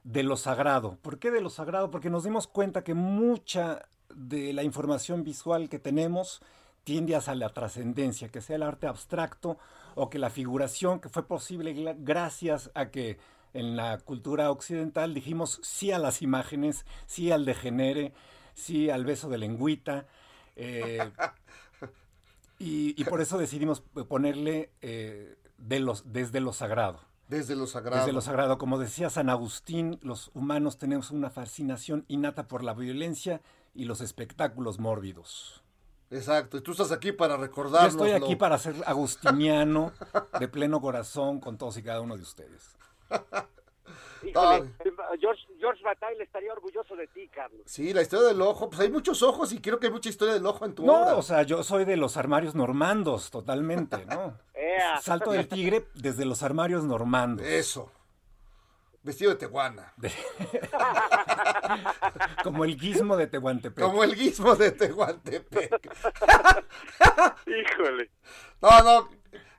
[0.06, 0.96] de lo sagrado.
[1.02, 1.90] ¿Por qué de lo sagrado?
[1.90, 6.40] Porque nos dimos cuenta que mucha de la información visual que tenemos
[6.84, 9.58] tiende hacia la trascendencia, que sea el arte abstracto
[9.96, 13.18] o que la figuración, que fue posible gracias a que
[13.52, 18.12] en la cultura occidental dijimos sí a las imágenes, sí al degenere,
[18.54, 20.06] sí al beso de lengüita.
[20.54, 21.10] eh,
[22.60, 27.00] y, y por eso decidimos ponerle eh, de los, desde lo sagrado.
[27.28, 28.02] Desde lo sagrado.
[28.02, 32.72] Desde lo sagrado, como decía San Agustín, los humanos tenemos una fascinación innata por la
[32.74, 33.40] violencia
[33.74, 35.62] y los espectáculos mórbidos.
[36.10, 37.94] Exacto, y tú estás aquí para Yo recordarnos.
[37.94, 39.92] estoy aquí para ser agustiniano
[40.38, 42.76] de pleno corazón con todos y cada uno de ustedes.
[44.22, 44.70] Híjole,
[45.20, 47.62] George, George Bataille estaría orgulloso de ti, Carlos.
[47.66, 50.34] Sí, la historia del ojo, pues hay muchos ojos y creo que hay mucha historia
[50.34, 51.16] del ojo en tu No, obra.
[51.16, 54.38] o sea, yo soy de los armarios normandos, totalmente, ¿no?
[55.00, 57.46] Salto del tigre desde los armarios normandos.
[57.46, 57.90] Eso.
[59.02, 59.94] Vestido de tehuana.
[62.42, 63.84] Como el guismo de Tehuantepec.
[63.84, 65.80] Como el guismo de Tehuantepec.
[67.46, 68.10] Híjole.
[68.60, 69.08] No, no,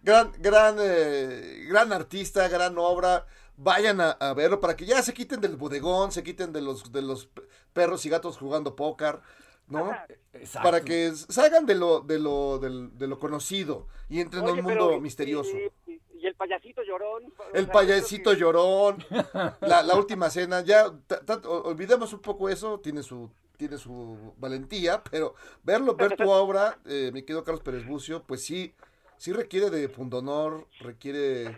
[0.04, 3.26] gran, gran, eh, gran artista, gran obra.
[3.58, 6.92] Vayan a, a verlo para que ya se quiten del bodegón, se quiten de los,
[6.92, 7.30] de los
[7.74, 9.20] perros y gatos jugando póker,
[9.68, 9.92] ¿no?
[10.34, 10.64] Exacto.
[10.64, 14.60] Para que salgan de lo, de lo, del- de lo conocido y entren a Oye,
[14.62, 15.52] un mundo pero, misterioso.
[15.58, 17.24] Y, y- y el payasito llorón.
[17.54, 19.04] El sea, payasito llorón,
[19.62, 23.80] la, la última cena, ya ta- ta- o- olvidemos un poco eso, tiene su tiene
[23.80, 25.34] su valentía, pero
[25.64, 28.76] verlo, ver tu obra, eh, mi querido Carlos Pérez Bucio, pues sí,
[29.18, 31.58] sí requiere de pundonor, requiere,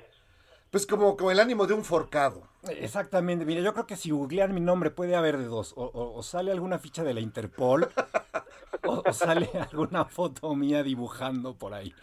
[0.72, 2.44] pues como, como el ánimo de un forcado.
[2.70, 6.14] Exactamente, mira, yo creo que si googlean mi nombre puede haber de dos, o, o-
[6.18, 7.90] o sale alguna ficha de la Interpol,
[8.86, 11.94] o, o sale alguna foto mía dibujando por ahí.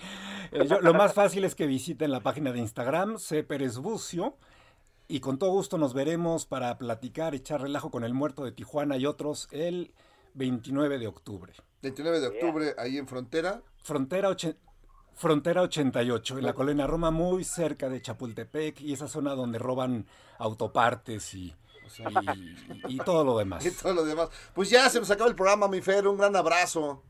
[0.53, 3.45] Eh, yo- lo más fácil es que visiten la página de Instagram, C.
[3.45, 4.37] Pérez Bucio,
[5.09, 8.97] y con todo gusto nos veremos para platicar, echar relajo con el muerto de Tijuana
[8.97, 9.93] y otros el
[10.35, 11.53] 29 de octubre.
[11.83, 13.63] 29 de octubre, ahí en Frontera.
[13.85, 14.57] Frontera, oche-
[15.17, 20.07] Frontera 88, en la colonia Roma, muy cerca de Chapultepec, y esa zona donde roban
[20.39, 21.55] autopartes y,
[22.37, 23.65] y- y todo lo demás.
[23.67, 24.29] Y todo lo demás.
[24.55, 27.03] Pues ya se nos acaba el programa, mi Fer, un gran abrazo.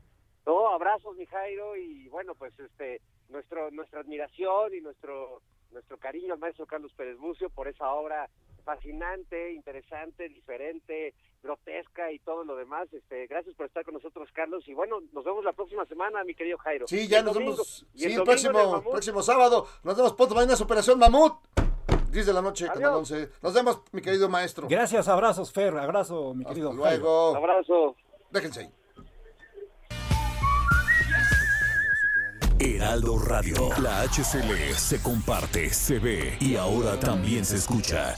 [0.45, 5.41] No, abrazos, mi Jairo, y bueno, pues este, nuestro, nuestra admiración y nuestro,
[5.71, 8.29] nuestro cariño al maestro Carlos Pérez Bucio por esa obra
[8.67, 12.87] fascinante, interesante, diferente, grotesca y todo lo demás.
[12.91, 16.35] Este, gracias por estar con nosotros, Carlos, y bueno, nos vemos la próxima semana, mi
[16.35, 16.85] querido Jairo.
[16.87, 17.85] Sí, ya nos domingo- vemos.
[17.93, 19.65] y Sí, el próximo, próximo sábado.
[19.83, 20.35] Nos vemos pronto.
[20.35, 21.33] Mañana es Operación Mamut.
[22.11, 23.11] 10 de la noche, Canal Adiós.
[23.11, 23.29] 11.
[23.41, 24.67] Nos vemos, mi querido maestro.
[24.67, 26.69] Gracias, abrazos, Fer, abrazo, mi Hasta querido.
[26.71, 26.83] Jairo.
[27.03, 27.35] luego.
[27.37, 27.95] Abrazo.
[28.31, 28.69] Déjense ahí.
[32.59, 33.69] Heraldo Radio.
[33.81, 38.15] La HCL se comparte, se ve y ahora también se escucha.